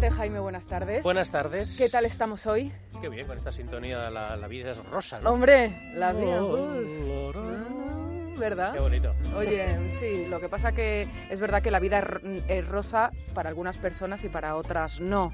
saludarte, 0.00 0.10
Jaime. 0.10 0.40
Buenas 0.40 0.66
tardes. 0.66 1.02
Buenas 1.02 1.30
tardes. 1.30 1.74
¿Qué 1.76 1.88
tal 1.88 2.04
estamos 2.04 2.46
hoy? 2.46 2.72
Qué 3.00 3.08
bien, 3.08 3.26
con 3.26 3.36
esta 3.36 3.52
sintonía 3.52 4.10
la, 4.10 4.36
la 4.36 4.48
vida 4.48 4.70
es 4.72 4.84
rosa, 4.84 5.20
¿no? 5.20 5.30
Hombre, 5.30 5.92
la 5.94 6.12
vida 6.12 6.40
es... 6.82 8.38
¿Verdad? 8.38 8.72
Qué 8.72 8.80
bonito. 8.80 9.14
Oye, 9.36 9.66
sí, 9.98 10.26
lo 10.26 10.40
que 10.40 10.48
pasa 10.48 10.72
que 10.72 11.06
es 11.28 11.40
verdad 11.40 11.62
que 11.62 11.70
la 11.70 11.78
vida 11.78 12.02
es 12.48 12.66
rosa 12.66 13.10
para 13.34 13.50
algunas 13.50 13.76
personas 13.76 14.24
y 14.24 14.30
para 14.30 14.56
otras 14.56 15.00
no. 15.00 15.30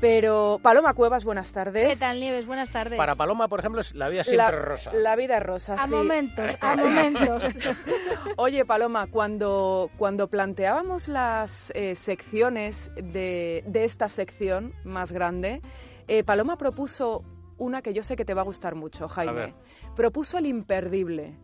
Pero, 0.00 0.58
Paloma 0.62 0.94
Cuevas, 0.94 1.24
buenas 1.24 1.52
tardes. 1.52 1.86
¿Qué 1.88 1.96
tal, 1.96 2.20
Nieves? 2.20 2.46
Buenas 2.46 2.70
tardes. 2.70 2.96
Para 2.96 3.14
Paloma, 3.16 3.48
por 3.48 3.60
ejemplo, 3.60 3.82
es 3.82 3.94
la 3.94 4.08
vida 4.08 4.20
La, 4.20 4.24
siempre 4.24 4.58
rosa. 4.62 4.92
la 4.94 5.14
vida 5.14 5.36
es 5.36 5.42
rosa, 5.42 5.74
A 5.74 5.86
sí. 5.86 5.92
momentos, 5.94 6.50
a 6.60 6.74
momentos. 6.76 7.44
Oye, 8.38 8.64
Paloma, 8.64 9.08
cuando, 9.08 9.90
cuando 9.98 10.28
planteábamos 10.28 11.06
las 11.06 11.70
eh, 11.74 11.94
secciones 11.96 12.90
de, 12.96 13.62
de 13.66 13.84
esta 13.84 14.08
sección 14.08 14.72
más 14.84 15.12
grande, 15.12 15.60
eh, 16.08 16.24
Paloma 16.24 16.56
propuso 16.56 17.22
una 17.58 17.82
que 17.82 17.92
yo 17.92 18.02
sé 18.02 18.16
que 18.16 18.24
te 18.24 18.32
va 18.32 18.40
a 18.40 18.44
gustar 18.44 18.74
mucho, 18.76 19.06
Jaime. 19.06 19.32
ver. 19.34 19.54
Propuso 19.96 20.38
el 20.38 20.46
imperdible. 20.46 21.34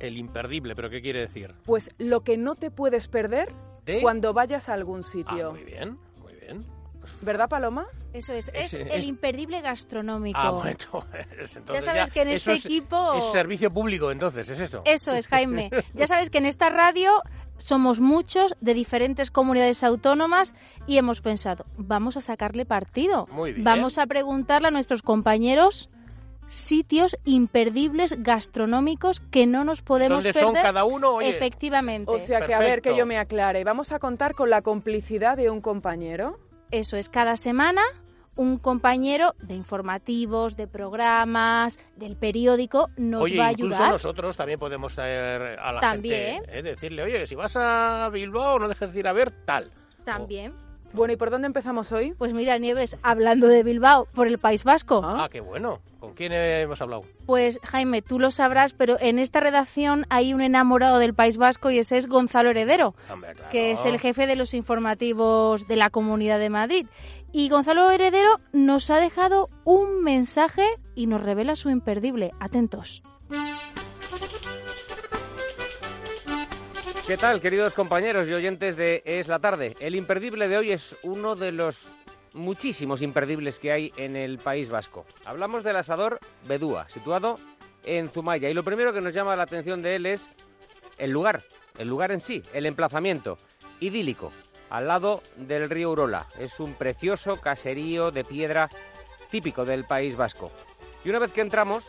El 0.00 0.16
imperdible, 0.16 0.74
¿pero 0.74 0.88
qué 0.88 1.02
quiere 1.02 1.20
decir? 1.20 1.54
Pues 1.66 1.90
lo 1.98 2.22
que 2.22 2.38
no 2.38 2.54
te 2.54 2.70
puedes 2.70 3.06
perder 3.08 3.50
¿De? 3.84 4.00
cuando 4.00 4.32
vayas 4.32 4.70
a 4.70 4.72
algún 4.74 5.00
Ah, 5.00 5.02
sitio. 5.02 5.50
muy 5.52 5.64
bien, 5.64 5.98
muy 6.22 6.34
bien. 6.36 6.64
¿Verdad, 7.22 7.48
Paloma? 7.48 7.86
Eso 8.12 8.32
es, 8.32 8.50
es 8.54 8.72
el 8.74 8.88
es- 8.88 9.04
imperdible 9.04 9.60
gastronómico. 9.60 10.38
Ah, 10.40 10.50
bueno, 10.50 10.78
es- 11.40 11.56
entonces 11.56 11.84
ya 11.84 11.90
sabes 11.92 12.10
que 12.10 12.22
en 12.22 12.28
este 12.28 12.52
es- 12.54 12.64
equipo... 12.64 13.14
Es 13.14 13.24
servicio 13.32 13.70
público, 13.72 14.10
entonces, 14.10 14.48
¿es 14.48 14.60
eso? 14.60 14.82
Eso 14.84 15.12
es, 15.12 15.28
Jaime. 15.28 15.70
Ya 15.94 16.06
sabes 16.06 16.30
que 16.30 16.38
en 16.38 16.46
esta 16.46 16.70
radio 16.70 17.22
somos 17.58 18.00
muchos 18.00 18.54
de 18.60 18.74
diferentes 18.74 19.30
comunidades 19.30 19.82
autónomas 19.82 20.54
y 20.86 20.98
hemos 20.98 21.20
pensado, 21.20 21.64
vamos 21.78 22.16
a 22.16 22.20
sacarle 22.20 22.64
partido. 22.66 23.26
Muy 23.32 23.52
bien. 23.52 23.64
Vamos 23.64 23.98
a 23.98 24.06
preguntarle 24.06 24.68
a 24.68 24.70
nuestros 24.70 25.02
compañeros 25.02 25.88
sitios 26.48 27.16
imperdibles 27.24 28.22
gastronómicos 28.22 29.20
que 29.20 29.46
no 29.46 29.64
nos 29.64 29.82
podemos 29.82 30.22
¿Dónde 30.22 30.32
perder. 30.32 30.54
son 30.54 30.62
cada 30.62 30.84
uno? 30.84 31.14
Oye, 31.14 31.30
Efectivamente. 31.30 32.10
O 32.12 32.20
sea 32.20 32.42
que 32.46 32.54
a 32.54 32.60
ver 32.60 32.82
que 32.82 32.96
yo 32.96 33.04
me 33.04 33.18
aclare. 33.18 33.64
Vamos 33.64 33.90
a 33.90 33.98
contar 33.98 34.34
con 34.34 34.48
la 34.50 34.62
complicidad 34.62 35.36
de 35.36 35.50
un 35.50 35.60
compañero. 35.60 36.38
Eso 36.70 36.96
es, 36.96 37.08
cada 37.08 37.36
semana 37.36 37.82
un 38.36 38.58
compañero 38.58 39.34
de 39.40 39.54
informativos, 39.54 40.56
de 40.56 40.66
programas, 40.66 41.78
del 41.96 42.16
periódico 42.16 42.90
nos 42.98 43.22
oye, 43.22 43.38
va 43.38 43.46
a 43.46 43.52
incluso 43.52 43.74
ayudar. 43.76 43.92
nosotros 43.92 44.36
también 44.36 44.58
podemos 44.58 44.94
traer 44.94 45.58
a 45.58 45.72
la 45.72 45.80
También. 45.80 46.44
gente, 46.44 46.58
¿eh? 46.58 46.62
decirle, 46.62 47.02
oye, 47.02 47.26
si 47.26 47.34
vas 47.34 47.56
a 47.56 48.10
Bilbao 48.12 48.58
no 48.58 48.68
dejes 48.68 48.92
de 48.92 49.00
ir 49.00 49.08
a 49.08 49.14
ver 49.14 49.32
tal. 49.46 49.70
También. 50.04 50.52
Bueno, 50.92 51.12
¿y 51.12 51.16
por 51.16 51.30
dónde 51.30 51.46
empezamos 51.46 51.92
hoy? 51.92 52.12
Pues 52.16 52.32
mira, 52.32 52.56
Nieves, 52.58 52.96
hablando 53.02 53.48
de 53.48 53.62
Bilbao 53.62 54.06
por 54.14 54.26
el 54.26 54.38
País 54.38 54.64
Vasco, 54.64 55.02
Ah. 55.04 55.24
Ah, 55.24 55.28
qué 55.30 55.40
bueno. 55.40 55.80
¿Con 56.00 56.14
quién 56.14 56.32
hemos 56.32 56.80
hablado? 56.80 57.02
pues 57.26 57.58
Jaime, 57.64 58.00
tú 58.00 58.18
lo 58.20 58.30
sabrás, 58.30 58.72
pero 58.72 58.96
en 59.00 59.18
esta 59.18 59.40
redacción 59.40 60.06
hay 60.08 60.32
un 60.32 60.40
enamorado 60.40 60.98
del 60.98 61.14
País 61.14 61.36
Vasco 61.36 61.70
y 61.70 61.78
ese 61.78 61.98
es 61.98 62.06
Gonzalo 62.06 62.50
Heredero, 62.50 62.94
Hombre, 63.12 63.32
claro. 63.32 63.50
que 63.50 63.72
es 63.72 63.84
el 63.84 63.98
jefe 63.98 64.26
de 64.26 64.36
los 64.36 64.54
informativos 64.54 65.66
de 65.66 65.76
la 65.76 65.90
Comunidad 65.90 66.38
de 66.38 66.50
Madrid. 66.50 66.86
Y 67.32 67.48
Gonzalo 67.48 67.90
Heredero 67.90 68.40
nos 68.52 68.88
ha 68.90 68.98
dejado 68.98 69.50
un 69.64 70.02
mensaje 70.02 70.64
y 70.94 71.06
nos 71.06 71.22
revela 71.22 71.56
su 71.56 71.68
imperdible. 71.70 72.30
Atentos. 72.40 73.02
¿Qué 77.06 77.16
tal, 77.16 77.40
queridos 77.40 77.72
compañeros 77.72 78.28
y 78.28 78.32
oyentes 78.32 78.74
de 78.74 79.00
Es 79.04 79.28
la 79.28 79.38
Tarde? 79.38 79.76
El 79.78 79.94
imperdible 79.94 80.48
de 80.48 80.56
hoy 80.56 80.72
es 80.72 80.96
uno 81.04 81.36
de 81.36 81.52
los 81.52 81.92
muchísimos 82.32 83.00
imperdibles 83.00 83.60
que 83.60 83.70
hay 83.70 83.92
en 83.96 84.16
el 84.16 84.38
País 84.38 84.70
Vasco. 84.70 85.06
Hablamos 85.24 85.62
del 85.62 85.76
asador 85.76 86.18
Bedúa, 86.48 86.88
situado 86.88 87.38
en 87.84 88.10
Zumaya. 88.10 88.50
Y 88.50 88.54
lo 88.54 88.64
primero 88.64 88.92
que 88.92 89.00
nos 89.00 89.14
llama 89.14 89.36
la 89.36 89.44
atención 89.44 89.82
de 89.82 89.94
él 89.94 90.06
es 90.06 90.30
el 90.98 91.12
lugar, 91.12 91.44
el 91.78 91.86
lugar 91.86 92.10
en 92.10 92.20
sí, 92.20 92.42
el 92.52 92.66
emplazamiento, 92.66 93.38
idílico, 93.78 94.32
al 94.68 94.88
lado 94.88 95.22
del 95.36 95.70
río 95.70 95.92
Urola. 95.92 96.26
Es 96.40 96.58
un 96.58 96.74
precioso 96.74 97.36
caserío 97.36 98.10
de 98.10 98.24
piedra 98.24 98.68
típico 99.30 99.64
del 99.64 99.84
País 99.84 100.16
Vasco. 100.16 100.50
Y 101.04 101.10
una 101.10 101.20
vez 101.20 101.30
que 101.30 101.40
entramos, 101.40 101.84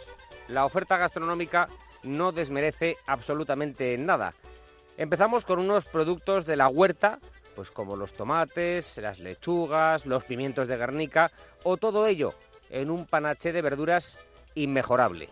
la 0.47 0.63
oferta 0.63 0.95
gastronómica 0.95 1.69
no 2.03 2.31
desmerece 2.31 2.97
absolutamente 3.07 3.97
nada. 3.97 4.35
Empezamos 4.97 5.45
con 5.45 5.59
unos 5.59 5.85
productos 5.85 6.47
de 6.47 6.55
la 6.55 6.67
huerta, 6.69 7.19
pues 7.55 7.69
como 7.69 7.95
los 7.95 8.13
tomates, 8.13 8.97
las 8.97 9.19
lechugas, 9.19 10.07
los 10.07 10.23
pimientos 10.23 10.67
de 10.67 10.75
Guernica 10.75 11.31
o 11.63 11.77
todo 11.77 12.07
ello 12.07 12.33
en 12.71 12.89
un 12.89 13.05
panaché 13.05 13.51
de 13.51 13.61
verduras 13.61 14.17
inmejorable. 14.55 15.29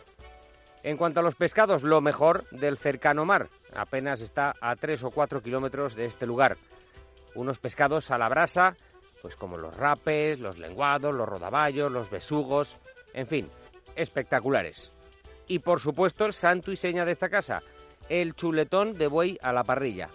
En 0.84 0.98
cuanto 0.98 1.20
a 1.20 1.24
los 1.24 1.36
pescados, 1.36 1.82
lo 1.82 2.00
mejor 2.00 2.48
del 2.52 2.78
cercano 2.78 3.26
mar. 3.26 3.50
Apenas 3.76 4.22
está 4.22 4.54
a 4.62 4.76
3 4.76 5.04
o 5.04 5.10
4 5.10 5.42
kilómetros 5.42 5.96
de 5.96 6.06
este 6.06 6.28
lugar. 6.28 6.58
Unos 7.34 7.58
pescados 7.58 8.12
a 8.12 8.20
la 8.20 8.30
brasa, 8.30 8.76
pues 9.24 9.36
como 9.36 9.58
los 9.58 9.76
rapes, 9.76 10.40
los 10.40 10.60
lenguados, 10.60 11.16
los 11.16 11.28
rodaballos, 11.28 11.92
los 11.92 12.12
besugos, 12.12 12.78
en 13.16 13.26
fin, 13.26 13.50
espectaculares. 13.96 14.92
Y 15.48 15.58
por 15.58 15.80
supuesto 15.80 16.26
el 16.26 16.34
santo 16.34 16.72
y 16.72 16.78
seña 16.78 17.04
de 17.04 17.14
esta 17.14 17.30
casa, 17.30 17.64
el 18.10 18.36
chuletón 18.36 18.98
de 18.98 19.08
buey 19.08 19.38
a 19.42 19.54
la 19.54 19.64
parrilla. 19.64 20.10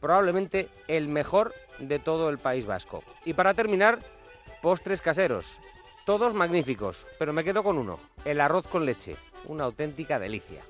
Probablemente 0.00 0.68
el 0.88 1.08
mejor 1.08 1.54
de 1.78 1.98
todo 1.98 2.28
el 2.28 2.38
País 2.38 2.66
Vasco. 2.66 3.02
Y 3.24 3.32
para 3.32 3.54
terminar, 3.54 3.98
postres 4.62 5.02
caseros. 5.02 5.58
Todos 6.04 6.34
magníficos, 6.34 7.06
pero 7.18 7.32
me 7.32 7.44
quedo 7.44 7.62
con 7.64 7.78
uno, 7.78 7.98
el 8.24 8.40
arroz 8.40 8.66
con 8.66 8.86
leche, 8.86 9.16
una 9.46 9.64
auténtica 9.64 10.18
delicia. 10.18 10.62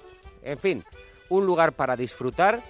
En 0.43 0.59
fin, 0.59 0.85
un 1.29 1.45
lugar 1.45 1.73
para 1.73 1.97
disfrutar 1.97 2.63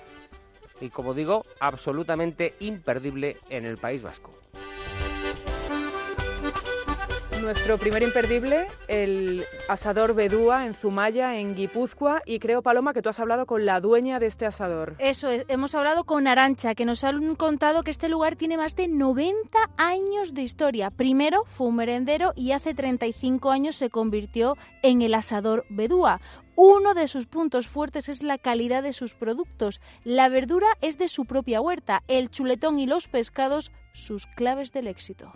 y 0.81 0.91
como 0.91 1.15
digo, 1.15 1.45
absolutamente 1.61 2.55
imperdible 2.61 3.37
en 3.49 3.65
el 3.65 3.79
País 3.79 4.03
Vasco. 4.03 4.35
Nuestro 7.41 7.79
primer 7.79 8.03
imperdible, 8.03 8.67
el 8.89 9.45
asador 9.69 10.15
Bedúa 10.15 10.67
en 10.67 10.75
Zumaya, 10.75 11.37
en 11.37 11.55
Guipúzcoa. 11.55 12.23
Y 12.25 12.39
creo, 12.39 12.63
Paloma, 12.63 12.93
que 12.93 13.03
tú 13.03 13.09
has 13.09 13.21
hablado 13.21 13.47
con 13.47 13.67
la 13.67 13.81
dueña 13.81 14.19
de 14.19 14.27
este 14.27 14.47
asador. 14.47 14.97
Eso 14.99 15.29
es, 15.29 15.45
hemos 15.49 15.75
hablado 15.75 16.05
con 16.05 16.27
Arancha, 16.27 16.75
que 16.75 16.85
nos 16.85 17.05
han 17.05 17.37
contado 17.37 17.83
que 17.83 17.91
este 17.91 18.09
lugar 18.09 18.37
tiene 18.37 18.57
más 18.57 18.75
de 18.75 18.89
90 18.89 19.59
años 19.77 20.35
de 20.35 20.43
historia. 20.43 20.91
Primero 20.91 21.45
fue 21.47 21.69
un 21.69 21.77
merendero 21.77 22.33
y 22.35 22.53
hace 22.53 22.75
35 22.75 23.51
años 23.51 23.77
se 23.77 23.91
convirtió 23.91 24.57
en 24.83 25.03
el 25.03 25.15
asador 25.15 25.65
Bedúa. 25.69 26.21
Uno 26.57 26.95
de 26.95 27.07
sus 27.07 27.27
puntos 27.27 27.69
fuertes 27.69 28.09
es 28.09 28.23
la 28.23 28.39
calidad 28.39 28.83
de 28.83 28.95
sus 28.95 29.15
productos. 29.15 29.81
La 30.05 30.29
verdura 30.29 30.69
es 30.81 30.97
de 30.97 31.09
su 31.09 31.27
propia 31.27 31.61
huerta, 31.61 32.03
el 32.09 32.31
chuletón 32.31 32.79
y 32.79 32.87
los 32.87 33.09
pescados 33.09 33.73
sus 33.93 34.27
claves 34.27 34.73
del 34.73 34.87
éxito. 34.87 35.33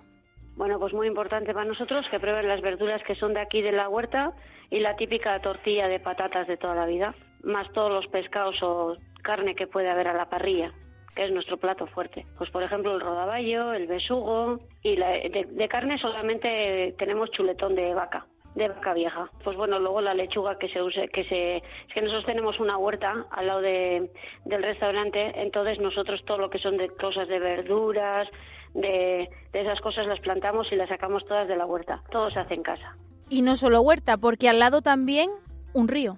Bueno, 0.60 0.78
pues 0.78 0.92
muy 0.92 1.06
importante 1.06 1.54
para 1.54 1.64
nosotros 1.64 2.04
que 2.10 2.20
prueben 2.20 2.46
las 2.46 2.60
verduras 2.60 3.02
que 3.04 3.14
son 3.14 3.32
de 3.32 3.40
aquí 3.40 3.62
de 3.62 3.72
la 3.72 3.88
huerta 3.88 4.34
y 4.68 4.80
la 4.80 4.94
típica 4.94 5.40
tortilla 5.40 5.88
de 5.88 6.00
patatas 6.00 6.46
de 6.46 6.58
toda 6.58 6.74
la 6.74 6.84
vida, 6.84 7.14
más 7.42 7.72
todos 7.72 7.90
los 7.90 8.06
pescados 8.08 8.62
o 8.62 8.94
carne 9.22 9.54
que 9.54 9.66
puede 9.66 9.88
haber 9.88 10.08
a 10.08 10.12
la 10.12 10.28
parrilla, 10.28 10.70
que 11.16 11.24
es 11.24 11.32
nuestro 11.32 11.56
plato 11.56 11.86
fuerte. 11.86 12.26
Pues 12.36 12.50
por 12.50 12.62
ejemplo 12.62 12.94
el 12.94 13.00
rodaballo, 13.00 13.72
el 13.72 13.86
besugo 13.86 14.60
y 14.82 14.96
la- 14.96 15.12
de, 15.12 15.46
de 15.50 15.68
carne 15.68 15.96
solamente 15.96 16.94
tenemos 16.98 17.30
chuletón 17.30 17.74
de 17.74 17.94
vaca 17.94 18.26
de 18.54 18.66
vaca 18.68 18.92
vieja. 18.94 19.30
Pues 19.44 19.56
bueno, 19.56 19.78
luego 19.78 20.00
la 20.00 20.12
lechuga 20.12 20.58
que 20.58 20.68
se 20.68 20.82
use, 20.82 21.08
que 21.08 21.22
se, 21.24 21.56
es 21.58 21.94
que 21.94 22.02
nosotros 22.02 22.26
tenemos 22.26 22.58
una 22.58 22.76
huerta 22.76 23.24
al 23.30 23.46
lado 23.46 23.60
de, 23.62 24.10
del 24.44 24.62
restaurante, 24.64 25.40
entonces 25.40 25.78
nosotros 25.78 26.20
todo 26.26 26.36
lo 26.38 26.50
que 26.50 26.58
son 26.58 26.76
de 26.76 26.88
cosas 26.88 27.28
de 27.28 27.38
verduras, 27.38 28.28
de, 28.74 29.28
de 29.52 29.60
esas 29.60 29.80
cosas 29.80 30.06
las 30.06 30.20
plantamos 30.20 30.70
y 30.72 30.76
las 30.76 30.88
sacamos 30.88 31.24
todas 31.26 31.48
de 31.48 31.56
la 31.56 31.66
huerta. 31.66 32.02
Todo 32.10 32.30
se 32.30 32.38
hace 32.40 32.54
en 32.54 32.62
casa. 32.62 32.96
Y 33.28 33.42
no 33.42 33.56
solo 33.56 33.80
huerta, 33.82 34.16
porque 34.16 34.48
al 34.48 34.58
lado 34.58 34.82
también 34.82 35.30
un 35.72 35.88
río. 35.88 36.16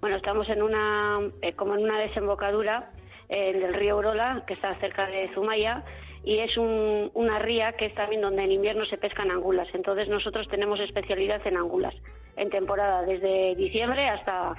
Bueno, 0.00 0.16
estamos 0.16 0.48
en 0.48 0.62
una, 0.62 1.18
eh, 1.42 1.52
como 1.54 1.74
en 1.74 1.82
una 1.84 1.98
desembocadura 1.98 2.90
eh, 3.28 3.52
del 3.58 3.74
río 3.74 3.98
Urola, 3.98 4.44
que 4.46 4.54
está 4.54 4.74
cerca 4.76 5.06
de 5.06 5.28
Zumaya, 5.34 5.84
y 6.24 6.38
es 6.38 6.56
un- 6.56 7.10
una 7.14 7.38
ría 7.38 7.72
que 7.72 7.86
es 7.86 7.94
también 7.94 8.22
donde 8.22 8.42
en 8.44 8.52
invierno 8.52 8.84
se 8.86 8.96
pescan 8.96 9.30
angulas. 9.30 9.68
Entonces 9.74 10.08
nosotros 10.08 10.48
tenemos 10.48 10.80
especialidad 10.80 11.46
en 11.46 11.56
angulas, 11.58 11.94
en 12.36 12.48
temporada, 12.50 13.02
desde 13.02 13.54
diciembre 13.56 14.08
hasta, 14.08 14.54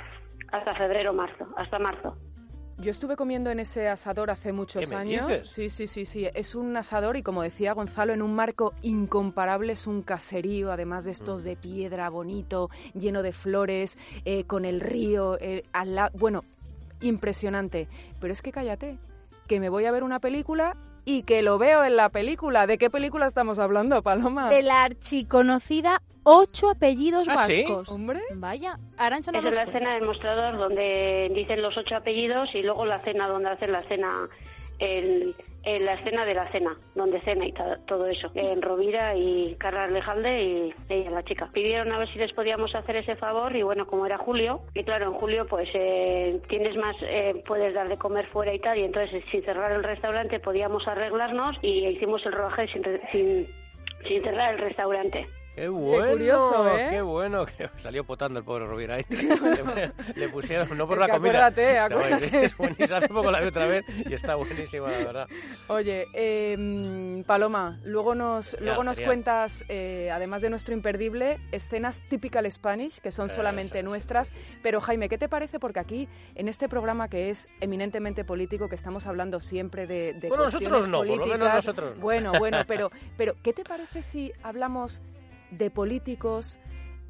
hasta 0.51 0.75
febrero, 0.75 1.13
marzo, 1.13 1.47
hasta 1.57 1.79
marzo. 1.79 2.15
Yo 2.81 2.91
estuve 2.91 3.17
comiendo 3.17 3.51
en 3.51 3.59
ese 3.59 3.89
asador 3.89 4.31
hace 4.31 4.53
muchos 4.53 4.81
¿Qué 4.81 4.87
me 4.87 5.01
años. 5.01 5.27
dices? 5.27 5.49
Sí, 5.51 5.69
sí, 5.69 5.85
sí, 5.87 6.05
sí. 6.05 6.29
Es 6.33 6.55
un 6.55 6.77
asador 6.77 7.17
y 7.17 7.23
como 7.23 7.41
decía 7.41 7.73
Gonzalo, 7.73 8.13
en 8.13 8.21
un 8.21 8.33
marco 8.33 8.73
incomparable, 8.81 9.73
es 9.73 9.85
un 9.85 10.01
caserío, 10.01 10.71
además 10.71 11.03
de 11.03 11.11
Mm. 11.11 11.13
estos 11.13 11.43
de 11.43 11.57
piedra, 11.57 12.09
bonito, 12.09 12.69
lleno 12.93 13.21
de 13.21 13.33
flores, 13.33 13.97
eh, 14.23 14.45
con 14.45 14.63
el 14.63 14.79
río 14.79 15.37
eh, 15.41 15.63
al 15.73 15.95
lado. 15.95 16.11
Bueno, 16.17 16.45
impresionante. 17.01 17.89
Pero 18.21 18.31
es 18.31 18.41
que 18.41 18.53
cállate, 18.53 18.97
que 19.47 19.59
me 19.59 19.67
voy 19.67 19.83
a 19.85 19.91
ver 19.91 20.03
una 20.03 20.19
película 20.19 20.77
y 21.09 21.23
que 21.23 21.41
lo 21.41 21.57
veo 21.57 21.83
en 21.83 21.95
la 21.95 22.09
película. 22.09 22.67
¿De 22.67 22.77
qué 22.77 22.91
película 22.91 23.25
estamos 23.25 23.57
hablando, 23.57 24.03
Paloma? 24.03 24.49
De 24.49 24.61
la 24.61 24.83
archiconocida 24.83 26.01
Ocho 26.23 26.69
apellidos 26.69 27.27
¿Ah, 27.27 27.47
sí? 27.47 27.63
vascos. 27.63 27.89
Hombre. 27.89 28.19
Vaya, 28.35 28.77
Arancha 28.97 29.31
no 29.31 29.39
es 29.39 29.55
la 29.55 29.63
escena 29.63 29.95
del 29.95 30.05
mostrador 30.05 30.57
donde 30.57 31.31
dicen 31.33 31.61
los 31.61 31.75
ocho 31.77 31.95
apellidos 31.95 32.53
y 32.53 32.61
luego 32.61 32.85
la 32.85 32.99
cena 32.99 33.27
donde 33.27 33.49
hacen 33.49 33.71
la 33.71 33.81
cena, 33.83 34.29
el, 34.77 35.33
el- 35.63 35.85
la 35.85 35.93
escena 35.95 36.25
de 36.25 36.33
la 36.33 36.51
cena, 36.51 36.77
donde 36.95 37.21
cena 37.21 37.45
y 37.45 37.53
todo 37.87 38.07
eso. 38.07 38.31
En 38.35 38.61
Rovira 38.61 39.15
y 39.15 39.55
Carla 39.59 39.87
Lejalde 39.87 40.43
y 40.43 40.73
ella, 40.89 41.11
la 41.11 41.23
chica. 41.23 41.49
Pidieron 41.53 41.91
a 41.91 41.97
ver 41.99 42.07
si 42.11 42.19
les 42.19 42.31
podíamos 42.33 42.73
hacer 42.75 42.95
ese 42.97 43.15
favor 43.15 43.55
y 43.55 43.63
bueno, 43.63 43.85
como 43.87 44.05
era 44.05 44.17
julio, 44.17 44.61
y 44.73 44.83
claro, 44.83 45.07
en 45.07 45.13
julio 45.13 45.45
pues 45.47 45.69
eh, 45.73 46.39
tienes 46.47 46.75
más, 46.77 46.95
eh, 47.01 47.43
puedes 47.45 47.73
dar 47.73 47.89
de 47.89 47.97
comer 47.97 48.27
fuera 48.27 48.53
y 48.53 48.59
tal, 48.59 48.77
y 48.77 48.83
entonces 48.83 49.23
sin 49.31 49.43
cerrar 49.43 49.71
el 49.71 49.83
restaurante 49.83 50.39
podíamos 50.39 50.87
arreglarnos 50.87 51.57
y 51.61 51.85
hicimos 51.87 52.25
el 52.25 52.33
rodaje 52.33 52.67
sin, 52.67 53.47
sin 54.07 54.23
cerrar 54.23 54.53
el 54.53 54.59
restaurante. 54.59 55.27
Qué 55.59 55.67
bueno, 55.67 56.11
curioso, 56.11 56.77
¿eh? 56.77 56.87
Qué 56.89 57.01
bueno, 57.01 57.45
que 57.57 57.69
salió 57.77 58.05
potando 58.05 58.39
el 58.39 58.45
pobre 58.45 58.65
Rovira 58.65 58.95
ahí. 58.95 59.05
le, 59.09 59.91
le 60.15 60.29
pusieron, 60.29 60.77
no 60.77 60.87
por 60.87 60.95
Es 60.95 61.07
la 61.07 61.09
comida. 61.09 61.47
acuérdate, 61.47 61.73
No, 61.89 61.97
acuérdate. 61.97 62.43
es 62.45 62.57
buenísima, 62.57 62.97
hace 62.97 63.07
poco 63.09 63.29
la 63.29 63.41
vi 63.41 63.47
otra 63.47 63.67
vez 63.67 63.85
y 64.09 64.13
está 64.13 64.35
buenísima, 64.35 64.89
la 64.89 64.97
verdad. 64.99 65.27
Oye, 65.67 66.07
eh, 66.13 66.55
mm, 66.57 67.23
Paloma, 67.23 67.77
luego 67.83 68.15
nos, 68.15 68.55
luego 68.61 68.85
nos 68.85 69.01
cuentas, 69.01 69.65
eh, 69.67 70.09
además 70.13 70.41
de 70.41 70.49
nuestro 70.49 70.73
imperdible, 70.73 71.39
escenas 71.51 72.03
typical 72.07 72.49
Spanish, 72.49 73.01
que 73.01 73.11
son 73.11 73.27
solamente 73.27 73.83
nuestras. 73.83 74.31
Pero 74.63 74.79
Jaime, 74.79 75.09
¿qué 75.09 75.17
te 75.17 75.27
parece? 75.27 75.59
Porque 75.59 75.81
aquí, 75.81 76.07
en 76.35 76.47
este 76.47 76.69
programa 76.69 77.09
que 77.09 77.29
es 77.29 77.49
eminentemente 77.59 78.23
político, 78.23 78.69
que 78.69 78.75
estamos 78.75 79.05
hablando 79.07 79.41
siempre 79.41 79.87
de, 79.87 80.13
de 80.13 80.29
Bueno, 80.29 80.43
cuestiones 80.45 80.69
nosotros 80.71 80.87
no, 80.87 80.97
por 80.99 81.07
lo 81.07 81.13
menos 81.13 81.27
políticas, 81.27 81.55
nosotros 81.55 81.95
no. 81.97 82.01
Bueno, 82.01 82.31
bueno, 82.39 82.59
pero, 82.65 82.91
pero 83.17 83.35
¿qué 83.43 83.51
te 83.51 83.65
parece 83.65 84.03
si 84.03 84.31
hablamos 84.41 85.01
de 85.51 85.69
políticos 85.69 86.59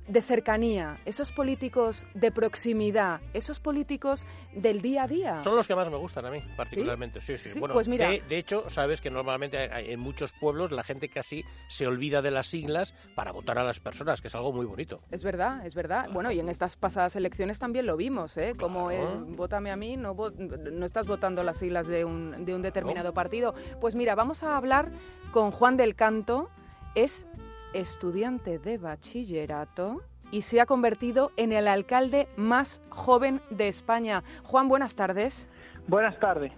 de 0.08 0.22
cercanía, 0.24 0.98
esos 1.06 1.32
políticos 1.32 2.08
de 2.16 2.32
proximidad, 2.32 3.22
esos 3.36 3.60
políticos 3.60 4.26
del 4.56 4.82
día 4.82 5.04
a 5.04 5.08
día? 5.08 5.44
Son 5.44 5.56
los 5.56 5.68
que 5.68 5.76
más 5.76 5.88
me 5.92 5.98
gustan 5.98 6.26
a 6.26 6.32
mí, 6.32 6.42
particularmente. 6.58 7.22
Sí, 7.22 7.38
sí. 7.38 7.52
Sí, 7.52 7.60
Bueno, 7.60 7.76
pues 7.76 7.88
mira. 7.88 8.10
de, 8.10 8.24
de 8.28 8.38
hecho, 8.40 8.68
sabes 8.72 9.02
que 9.02 9.12
normalmente 9.12 9.66
en 9.66 10.00
muchos 10.00 10.32
pueblos 10.32 10.72
la 10.72 10.82
gente 10.82 11.10
casi 11.10 11.46
se 11.68 11.86
olvida 11.86 12.24
de 12.24 12.32
las 12.32 12.48
siglas 12.48 12.96
para 13.14 13.32
votar 13.32 13.60
a 13.60 13.64
las 13.64 13.80
personas, 13.80 14.20
que 14.20 14.30
es 14.30 14.36
algo 14.36 14.52
muy 14.52 14.66
bonito. 14.66 15.00
Es 15.12 15.24
verdad, 15.24 15.64
es 15.64 15.76
verdad. 15.76 16.10
Bueno, 16.12 16.32
y 16.32 16.40
en 16.40 16.50
estas 16.50 16.76
pasadas 16.76 17.16
elecciones 17.16 17.60
también 17.60 17.86
lo 17.86 17.96
vimos, 17.96 18.36
¿eh? 18.38 18.54
Como 18.60 18.90
es, 18.90 19.08
vótame 19.28 19.70
a 19.70 19.76
mí, 19.76 19.96
no, 19.96 20.16
no 20.16 20.86
estás 20.88 21.06
votando 21.06 21.44
las 21.44 21.58
siglas 21.58 21.86
de 21.86 22.04
un, 22.04 22.46
de 22.46 22.56
un 22.56 22.64
determinado 22.64 23.14
partido. 23.14 23.54
Pues 23.80 23.94
mira, 23.94 24.16
vamos 24.16 24.42
a 24.42 24.58
hablar 24.58 24.90
con 25.32 25.52
Juan 25.52 25.78
del 25.78 25.94
Canto, 25.94 26.50
es 26.96 27.28
estudiante 27.74 28.60
de 28.60 28.78
bachillerato 28.78 30.02
y 30.32 30.44
se 30.44 30.62
ha 30.62 30.66
convertido 30.66 31.32
en 31.38 31.52
el 31.52 31.68
alcalde 31.68 32.28
más 32.36 32.82
joven 32.90 33.42
de 33.50 33.68
España. 33.68 34.24
Juan, 34.44 34.68
buenas 34.68 34.96
tardes. 34.96 35.50
Buenas 35.88 36.20
tardes. 36.20 36.52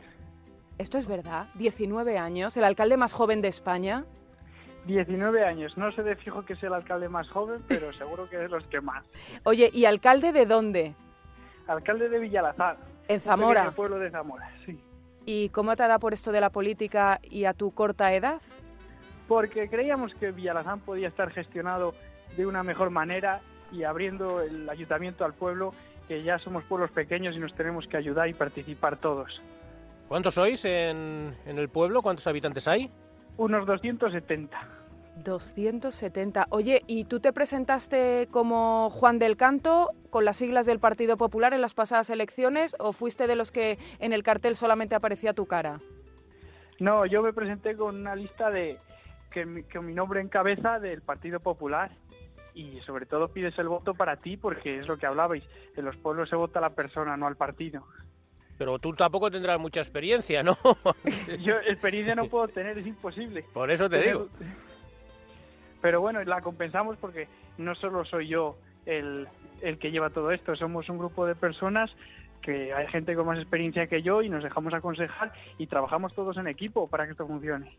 ¿Esto 0.78 0.98
es 0.98 1.08
verdad? 1.08 1.48
19 1.56 2.18
años, 2.18 2.58
el 2.58 2.64
alcalde 2.64 2.98
más 2.98 3.14
joven 3.14 3.42
de 3.42 3.48
España. 3.48 4.06
19 4.88 5.46
años. 5.46 5.78
No 5.78 5.92
sé 5.92 6.02
de 6.04 6.16
fijo 6.16 6.44
que 6.44 6.54
es 6.54 6.64
el 6.64 6.74
alcalde 6.74 7.08
más 7.08 7.30
joven, 7.30 7.64
pero 7.68 7.94
seguro 7.98 8.30
que 8.30 8.44
es 8.44 8.50
los 8.50 8.66
que 8.66 8.82
más. 8.82 9.06
Oye, 9.44 9.70
¿y 9.74 9.86
alcalde 9.86 10.32
de 10.34 10.46
dónde? 10.46 10.96
Alcalde 11.68 12.10
de 12.10 12.20
Villalazar. 12.20 12.78
En 13.08 13.20
Zamora. 13.20 13.62
pequeño 13.62 13.76
pueblo 13.76 14.00
de 14.00 14.10
Zamora, 14.10 14.52
sí. 14.66 14.80
¿Y 15.26 15.50
cómo 15.50 15.76
te 15.76 15.84
ha 15.84 15.88
dado 15.88 16.00
por 16.00 16.14
esto 16.14 16.32
de 16.32 16.42
la 16.42 16.50
política 16.50 17.20
y 17.24 17.46
a 17.46 17.54
tu 17.54 17.72
corta 17.72 18.14
edad? 18.14 18.42
Porque 19.32 19.70
creíamos 19.70 20.14
que 20.16 20.34
Villalazán 20.34 20.82
podía 20.82 21.08
estar 21.08 21.32
gestionado 21.32 21.94
de 22.36 22.46
una 22.46 22.64
mejor 22.64 22.90
manera 22.90 23.40
y 23.72 23.84
abriendo 23.84 24.42
el 24.42 24.70
ayuntamiento 24.70 25.24
al 25.24 25.34
pueblo, 25.34 25.74
que 26.10 26.22
ya 26.22 26.38
somos 26.38 26.66
pueblos 26.66 26.92
pequeños 26.92 27.34
y 27.38 27.40
nos 27.40 27.56
tenemos 27.56 27.88
que 27.88 27.96
ayudar 27.96 28.28
y 28.28 28.34
participar 28.34 28.98
todos. 28.98 29.42
¿Cuántos 30.10 30.34
sois 30.34 30.66
en, 30.66 31.34
en 31.46 31.58
el 31.58 31.70
pueblo? 31.70 32.02
¿Cuántos 32.02 32.28
habitantes 32.28 32.68
hay? 32.68 32.92
Unos 33.38 33.66
270. 33.66 34.68
270. 35.24 36.48
Oye, 36.50 36.84
¿y 36.88 37.06
tú 37.06 37.22
te 37.22 37.32
presentaste 37.32 38.28
como 38.32 38.90
Juan 38.90 39.18
del 39.18 39.38
Canto 39.38 39.92
con 40.10 40.26
las 40.26 40.36
siglas 40.36 40.66
del 40.66 40.80
Partido 40.80 41.16
Popular 41.16 41.54
en 41.54 41.62
las 41.62 41.74
pasadas 41.74 42.10
elecciones 42.10 42.76
o 42.80 42.92
fuiste 42.92 43.28
de 43.28 43.38
los 43.38 43.54
que 43.54 43.80
en 44.00 44.12
el 44.12 44.24
cartel 44.24 44.58
solamente 44.58 44.94
aparecía 44.94 45.32
tu 45.32 45.46
cara? 45.46 45.80
No, 46.80 47.06
yo 47.06 47.22
me 47.22 47.32
presenté 47.32 47.78
con 47.78 47.96
una 47.96 48.16
lista 48.16 48.50
de 48.50 48.78
que 49.32 49.46
mi, 49.46 49.64
con 49.64 49.86
mi 49.86 49.94
nombre 49.94 50.22
en 50.22 50.30
cabeza 50.30 50.80
del 50.80 51.02
Partido 51.02 51.40
Popular 51.40 51.92
y 52.54 52.80
sobre 52.82 53.06
todo 53.06 53.30
pides 53.30 53.58
el 53.58 53.68
voto 53.68 53.94
para 53.94 54.18
ti 54.18 54.38
porque 54.38 54.80
es 54.80 54.88
lo 54.88 54.98
que 54.98 55.06
hablabais, 55.06 55.44
en 55.76 55.86
los 55.86 55.96
pueblos 55.98 56.30
se 56.30 56.36
vota 56.36 56.60
a 56.60 56.62
la 56.62 56.72
persona, 56.72 57.18
no 57.18 57.28
al 57.28 57.38
partido. 57.38 57.84
Pero 58.58 58.78
tú 58.78 58.94
tampoco 58.94 59.32
tendrás 59.32 59.60
mucha 59.60 59.80
experiencia, 59.80 60.44
¿no? 60.44 60.58
Yo 61.40 61.56
experiencia 61.68 62.14
no 62.14 62.28
puedo 62.28 62.48
tener, 62.48 62.78
es 62.78 62.86
imposible. 62.86 63.44
Por 63.54 63.72
eso 63.72 63.90
te 63.90 64.02
digo. 64.02 64.28
Pero 65.82 66.00
bueno, 66.00 66.24
la 66.24 66.42
compensamos 66.42 66.98
porque 66.98 67.28
no 67.58 67.74
solo 67.74 68.06
soy 68.06 68.28
yo 68.28 68.58
el, 68.86 69.28
el 69.62 69.80
que 69.80 69.90
lleva 69.90 70.12
todo 70.12 70.30
esto, 70.30 70.56
somos 70.56 70.88
un 70.90 71.00
grupo 71.00 71.26
de 71.26 71.34
personas 71.34 71.90
que 72.44 72.72
hay 72.72 72.88
gente 72.88 73.16
con 73.16 73.26
más 73.26 73.40
experiencia 73.40 73.88
que 73.88 74.04
yo 74.04 74.22
y 74.22 74.30
nos 74.30 74.44
dejamos 74.44 74.74
aconsejar 74.76 75.32
y 75.58 75.66
trabajamos 75.66 76.14
todos 76.14 76.38
en 76.38 76.48
equipo 76.48 76.88
para 76.88 77.06
que 77.06 77.12
esto 77.12 77.26
funcione. 77.26 77.76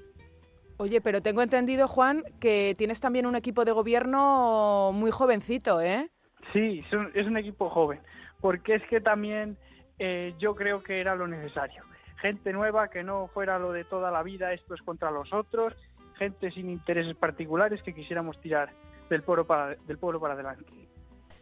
Oye, 0.78 1.00
pero 1.00 1.20
tengo 1.22 1.42
entendido, 1.42 1.86
Juan, 1.86 2.24
que 2.40 2.74
tienes 2.76 3.00
también 3.00 3.26
un 3.26 3.36
equipo 3.36 3.64
de 3.64 3.72
gobierno 3.72 4.90
muy 4.92 5.10
jovencito, 5.10 5.80
¿eh? 5.80 6.08
Sí, 6.52 6.82
es 6.86 6.92
un, 6.92 7.10
es 7.14 7.26
un 7.26 7.36
equipo 7.36 7.70
joven, 7.70 8.00
porque 8.40 8.74
es 8.76 8.82
que 8.88 9.00
también 9.00 9.56
eh, 9.98 10.34
yo 10.38 10.54
creo 10.56 10.82
que 10.82 11.00
era 11.00 11.14
lo 11.14 11.28
necesario. 11.28 11.84
Gente 12.20 12.52
nueva 12.52 12.88
que 12.88 13.02
no 13.04 13.28
fuera 13.28 13.58
lo 13.58 13.72
de 13.72 13.84
toda 13.84 14.10
la 14.10 14.22
vida, 14.22 14.52
esto 14.52 14.74
es 14.74 14.82
contra 14.82 15.10
los 15.10 15.32
otros, 15.32 15.74
gente 16.18 16.50
sin 16.50 16.68
intereses 16.70 17.16
particulares 17.16 17.82
que 17.82 17.94
quisiéramos 17.94 18.40
tirar 18.40 18.70
del 19.08 19.22
pueblo 19.22 19.46
para, 19.46 19.76
del 19.86 19.98
pueblo 19.98 20.20
para 20.20 20.34
adelante. 20.34 20.64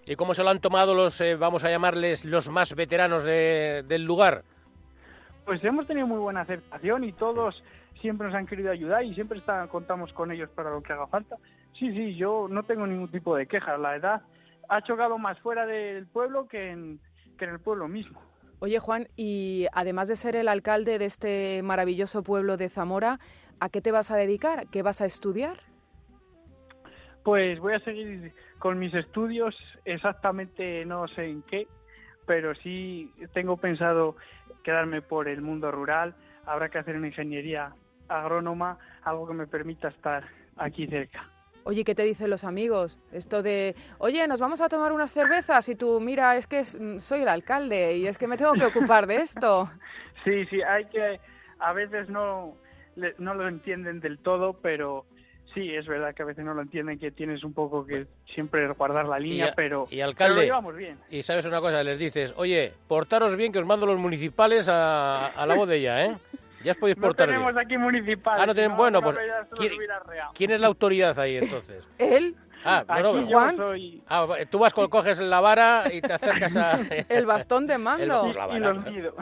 ¿Y 0.07 0.17
cómo 0.17 0.35
se 0.35 0.43
lo 0.43 0.51
han 0.51 0.61
tomado 0.61 0.95
los, 0.95 1.21
eh, 1.21 1.37
vamos 1.37 1.65
a 1.65 1.71
llamarles, 1.71 2.25
los 2.25 2.49
más 2.49 2.75
veteranos 2.75 3.23
de- 3.25 3.85
del 3.87 4.05
lugar? 4.05 4.43
Pues 5.45 5.63
hemos 5.65 5.87
tenido 5.87 6.07
muy 6.07 6.19
buena 6.19 6.43
aceptación 6.43 7.05
y 7.05 7.13
todos 7.13 7.63
siempre 8.01 8.27
nos 8.27 8.35
han 8.37 8.47
querido 8.47 8.71
ayudar 8.71 9.05
y 9.05 9.15
siempre 9.15 9.39
está- 9.39 9.67
contamos 9.69 10.13
con 10.13 10.31
ellos 10.33 10.51
para 10.51 10.71
lo 10.71 10.83
que 10.83 10.93
haga 10.93 11.07
falta. 11.07 11.37
Sí, 11.79 11.93
sí, 11.93 12.17
yo 12.17 12.47
no 12.49 12.63
tengo 12.65 12.87
ningún 12.87 13.11
tipo 13.11 13.37
de 13.37 13.47
quejas. 13.47 13.79
La 13.79 13.97
edad 13.97 14.23
ha 14.69 14.83
chocado 14.83 15.19
más 15.19 15.39
fuera 15.41 15.67
del 15.67 16.07
pueblo 16.07 16.47
que 16.47 16.71
en, 16.71 17.01
que 17.39 17.45
en 17.45 17.53
el 17.53 17.61
pueblo 17.61 17.89
mismo. 17.89 18.21
Oye, 18.61 18.79
Juan, 18.79 19.09
y 19.17 19.67
además 19.73 20.09
de 20.09 20.17
ser 20.17 20.37
el 20.37 20.49
alcalde 20.49 20.99
de 20.99 21.07
este 21.07 21.63
maravilloso 21.63 22.23
pueblo 22.23 22.57
de 22.59 22.69
Zamora, 22.69 23.19
¿a 23.59 23.71
qué 23.71 23.81
te 23.81 23.91
vas 23.91 24.11
a 24.11 24.17
dedicar? 24.17 24.67
¿Qué 24.69 24.83
vas 24.83 25.01
a 25.01 25.07
estudiar? 25.07 25.59
Pues 27.25 27.59
voy 27.59 27.75
a 27.75 27.81
seguir 27.81 28.33
con 28.59 28.79
mis 28.79 28.93
estudios, 28.95 29.55
exactamente 29.85 30.85
no 30.85 31.07
sé 31.09 31.27
en 31.27 31.43
qué, 31.43 31.67
pero 32.27 32.55
sí 32.55 33.13
tengo 33.33 33.57
pensado 33.57 34.17
quedarme 34.63 35.03
por 35.03 35.29
el 35.29 35.41
mundo 35.41 35.71
rural. 35.71 36.15
Habrá 36.47 36.69
que 36.69 36.79
hacer 36.79 36.97
una 36.97 37.09
ingeniería 37.09 37.73
agrónoma, 38.11 38.79
algo 39.03 39.27
que 39.27 39.35
me 39.35 39.47
permita 39.47 39.89
estar 39.89 40.25
aquí 40.57 40.87
cerca. 40.87 41.29
Oye, 41.65 41.85
¿qué 41.85 41.95
te 41.95 42.03
dicen 42.05 42.31
los 42.31 42.45
amigos? 42.45 42.99
Esto 43.13 43.43
de, 43.43 43.77
oye, 43.99 44.27
nos 44.27 44.41
vamos 44.41 44.61
a 44.61 44.69
tomar 44.69 44.93
unas 44.93 45.13
cervezas 45.13 45.69
y 45.69 45.75
tú, 45.77 46.01
mira, 46.01 46.37
es 46.37 46.47
que 46.47 46.63
mm, 46.63 46.99
soy 47.01 47.21
el 47.23 47.29
alcalde 47.29 47.97
y 47.99 48.07
es 48.07 48.17
que 48.19 48.27
me 48.27 48.37
tengo 48.39 48.55
que 48.55 48.65
ocupar 48.65 49.07
de 49.07 49.17
esto. 49.17 49.71
Sí, 50.25 50.45
sí, 50.51 50.61
hay 50.61 50.85
que, 50.87 51.19
a 51.61 51.73
veces 51.73 52.11
no, 52.11 52.55
no 53.17 53.33
lo 53.35 53.49
entienden 53.49 54.01
del 54.01 54.19
todo, 54.19 54.53
pero 54.53 55.07
sí, 55.55 55.75
es 55.75 55.87
verdad 55.87 56.15
que 56.15 56.23
a 56.23 56.27
veces 56.27 56.45
no 56.45 56.53
lo 56.53 56.61
entienden, 56.61 56.99
que 56.99 57.11
tienes 57.11 57.43
un 57.43 57.55
poco 57.55 57.87
que 57.87 58.07
siempre 58.35 58.69
guardar 58.75 59.07
la 59.07 59.19
línea, 59.19 59.47
a- 59.47 59.55
pero, 59.55 59.89
y 59.91 60.03
alcalde, 60.03 60.35
pero 60.35 60.35
lo 60.35 60.43
llevamos 60.43 60.77
bien. 60.77 60.99
Y 61.09 61.23
sabes 61.23 61.47
una 61.47 61.61
cosa, 61.63 61.83
les 61.83 61.99
dices, 61.99 62.35
oye, 62.37 62.75
portaros 62.87 63.35
bien 63.35 63.51
que 63.51 63.61
os 63.61 63.65
mando 63.67 63.87
los 63.87 63.99
municipales 63.99 64.69
a, 64.69 65.29
a 65.29 65.47
la 65.47 65.55
bodella, 65.61 66.05
¿eh? 66.05 66.17
Ya 66.65 66.73
os 66.73 66.79
podéis 66.79 66.97
No 66.99 67.03
portar 67.03 67.27
tenemos 67.29 67.55
bien. 67.55 67.67
aquí 67.67 67.79
municipal. 67.79 68.41
Ah, 68.41 68.47
no 68.47 68.55
tienen- 68.55 68.77
bueno, 68.77 69.01
pues, 69.01 69.17
¿quién- 69.57 69.71
¿quién, 69.77 69.89
¿Quién 70.35 70.51
es 70.51 70.61
la 70.61 70.67
autoridad 70.67 71.19
ahí 71.19 71.37
entonces? 71.37 71.89
Él, 71.99 72.37
Ah, 72.63 72.85
bueno, 72.87 73.15
Aquí 73.17 73.33
Juan. 73.33 73.57
yo 73.57 73.63
soy 73.63 74.03
ah, 74.07 74.27
tú 74.51 74.59
vas, 74.59 74.75
con- 74.75 74.91
coges 74.91 75.19
la 75.19 75.41
vara 75.41 75.85
y 75.91 76.03
te 76.03 76.13
acercas 76.13 76.55
a... 76.57 76.79
el 77.09 77.25
bastón 77.25 77.67
de 77.67 77.75
El 77.75 77.81
mando. 77.81 78.35
bastón. 78.35 78.53
y, 78.53 78.57
y 78.57 78.61
los 78.61 78.85
guido. 78.85 79.15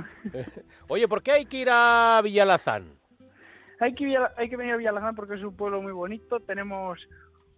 Oye, 0.88 1.06
¿por 1.06 1.22
qué 1.22 1.30
hay 1.32 1.46
que 1.46 1.58
ir 1.58 1.68
a 1.70 2.20
Villalazán? 2.24 2.98
Hay 3.78 3.94
que, 3.94 4.18
hay 4.36 4.48
que 4.50 4.56
venir 4.56 4.74
a 4.74 4.76
Villalazán 4.76 5.14
porque 5.14 5.34
es 5.36 5.42
un 5.44 5.54
pueblo 5.56 5.80
muy 5.80 5.92
bonito, 5.92 6.40
tenemos 6.40 6.98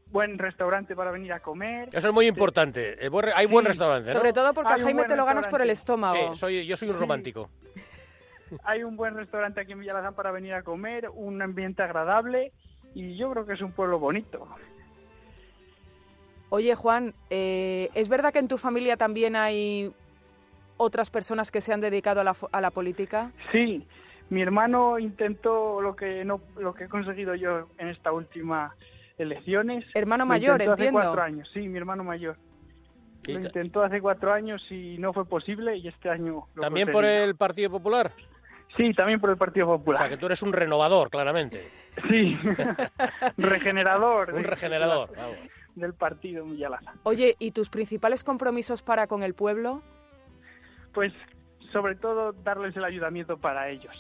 buen 0.08 0.36
restaurante 0.38 0.94
para 0.94 1.12
venir 1.12 1.32
a 1.32 1.40
comer. 1.40 1.88
Eso 1.92 2.08
es 2.08 2.12
muy 2.12 2.26
importante. 2.26 3.02
El 3.02 3.10
re- 3.10 3.32
hay 3.34 3.46
buen 3.46 3.64
Sí. 3.64 3.68
restaurante, 3.68 4.10
¿no? 4.12 4.18
Sobre 4.18 4.34
todo 4.34 4.52
porque 4.52 4.74
a 4.74 4.78
Jaime 4.78 5.04
te 5.04 5.16
lo 5.16 5.24
ganas 5.24 5.46
por 5.46 5.62
el 5.62 5.70
estómago. 5.70 6.34
Sí, 6.34 6.40
soy, 6.40 6.66
yo 6.66 6.76
soy 6.76 6.88
un 6.88 6.96
Sí. 6.96 7.00
Hay 8.64 8.82
un 8.82 8.96
buen 8.96 9.14
restaurante 9.14 9.60
aquí 9.60 9.72
en 9.72 9.80
Villalazán 9.80 10.14
para 10.14 10.30
venir 10.30 10.54
a 10.54 10.62
comer, 10.62 11.08
un 11.12 11.40
ambiente 11.42 11.82
agradable 11.82 12.52
y 12.94 13.16
yo 13.16 13.30
creo 13.32 13.46
que 13.46 13.54
es 13.54 13.62
un 13.62 13.72
pueblo 13.72 13.98
bonito. 13.98 14.48
Oye, 16.48 16.74
Juan, 16.74 17.14
eh, 17.30 17.90
¿es 17.94 18.08
verdad 18.08 18.32
que 18.32 18.40
en 18.40 18.48
tu 18.48 18.58
familia 18.58 18.96
también 18.96 19.36
hay 19.36 19.92
otras 20.76 21.10
personas 21.10 21.50
que 21.50 21.60
se 21.60 21.72
han 21.72 21.80
dedicado 21.80 22.20
a 22.20 22.24
la, 22.24 22.34
a 22.50 22.60
la 22.60 22.70
política? 22.70 23.30
Sí, 23.52 23.86
mi 24.30 24.42
hermano 24.42 24.98
intentó 24.98 25.80
lo 25.80 25.94
que 25.94 26.24
no 26.24 26.40
lo 26.56 26.74
que 26.74 26.84
he 26.84 26.88
conseguido 26.88 27.34
yo 27.34 27.68
en 27.78 27.88
esta 27.88 28.10
última 28.12 28.74
elecciones. 29.18 29.84
Hermano 29.94 30.26
mayor, 30.26 30.54
intentó 30.54 30.72
entiendo. 30.72 30.98
Hace 30.98 31.06
cuatro 31.06 31.22
años, 31.22 31.50
sí, 31.52 31.68
mi 31.68 31.78
hermano 31.78 32.04
mayor. 32.04 32.36
Lo 33.24 33.34
intentó 33.34 33.82
hace 33.82 34.00
cuatro 34.00 34.32
años 34.32 34.62
y 34.70 34.96
no 34.98 35.12
fue 35.12 35.26
posible 35.26 35.76
y 35.76 35.88
este 35.88 36.08
año 36.08 36.46
lo 36.54 36.62
¿También 36.62 36.90
por 36.90 37.04
el 37.04 37.36
Partido 37.36 37.70
Popular? 37.70 38.12
Sí, 38.76 38.92
también 38.94 39.20
por 39.20 39.30
el 39.30 39.36
Partido 39.36 39.68
O 39.68 39.78
Popular. 39.78 40.00
sea, 40.02 40.08
que 40.08 40.16
tú 40.16 40.26
eres 40.26 40.42
un 40.42 40.52
renovador, 40.52 41.10
claramente. 41.10 41.68
Sí, 42.08 42.38
regenerador. 43.36 44.32
Un 44.32 44.42
de- 44.42 44.48
regenerador. 44.48 45.10
vamos. 45.16 45.36
Del 45.74 45.94
partido 45.94 46.44
en 46.44 46.52
Villalazán. 46.52 46.96
Oye, 47.04 47.36
¿y 47.38 47.52
tus 47.52 47.68
principales 47.70 48.24
compromisos 48.24 48.82
para 48.82 49.06
con 49.06 49.22
el 49.22 49.34
pueblo? 49.34 49.82
Pues 50.92 51.12
sobre 51.72 51.94
todo 51.94 52.32
darles 52.32 52.76
el 52.76 52.84
ayuntamiento 52.84 53.38
para 53.38 53.68
ellos. 53.68 53.94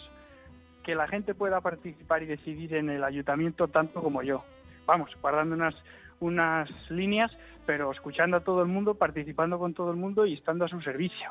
Que 0.82 0.94
la 0.94 1.06
gente 1.06 1.34
pueda 1.34 1.60
participar 1.60 2.22
y 2.22 2.26
decidir 2.26 2.74
en 2.74 2.90
el 2.90 3.04
ayuntamiento 3.04 3.68
tanto 3.68 4.02
como 4.02 4.22
yo. 4.22 4.44
Vamos, 4.86 5.10
guardando 5.22 5.54
unas, 5.54 5.74
unas 6.18 6.68
líneas, 6.90 7.30
pero 7.66 7.92
escuchando 7.92 8.38
a 8.38 8.40
todo 8.40 8.62
el 8.62 8.68
mundo, 8.68 8.94
participando 8.94 9.58
con 9.58 9.72
todo 9.74 9.90
el 9.90 9.96
mundo 9.96 10.26
y 10.26 10.34
estando 10.34 10.64
a 10.64 10.68
su 10.68 10.80
servicio. 10.80 11.30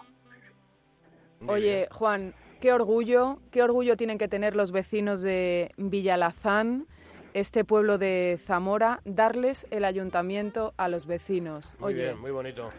Oye. 1.48 1.88
Juan, 1.92 2.34
qué 2.60 2.74
orgullo, 2.74 3.40
qué 3.52 3.64
orgullo 3.64 3.96
tienen 3.98 4.18
que 4.18 4.28
tener 4.28 4.56
los 4.56 4.72
vecinos 4.72 5.22
de 5.22 5.72
Villalazán, 5.78 6.86
este 7.34 7.64
pueblo 7.64 7.98
de 7.98 8.40
Zamora, 8.44 9.02
darles 9.06 9.68
el 9.72 9.86
ayuntamiento 9.86 10.74
a 10.78 10.88
los 10.90 11.06
vecinos. 11.06 11.74
Muy 11.80 11.94
Oye, 11.94 12.04
bien, 12.04 12.20
muy 12.20 12.32
bonito. 12.32 12.70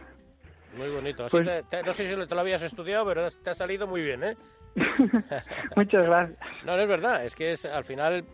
Muy 0.77 0.89
bonito. 0.91 1.25
Así 1.25 1.37
Pues- 1.37 1.47
te- 1.47 1.63
te- 1.65 1.83
no 1.83 1.93
sé 1.93 2.09
si 2.09 2.29
te 2.29 2.35
lo 2.35 2.41
habías 2.41 2.63
estudiado, 2.63 3.05
pero 3.07 3.29
te 3.31 3.51
ha 3.51 3.55
salido 3.55 3.87
muy 3.87 4.03
bien, 4.03 4.23
¿eh? 4.25 4.37
Muchas 5.77 6.05
gracias. 6.07 6.39
No, 6.65 6.77
no 6.77 6.83
es 6.83 6.89
verdad, 6.89 7.25
es 7.25 7.35
que 7.35 7.53
es 7.53 7.65
al 7.65 7.85
final, 7.85 8.25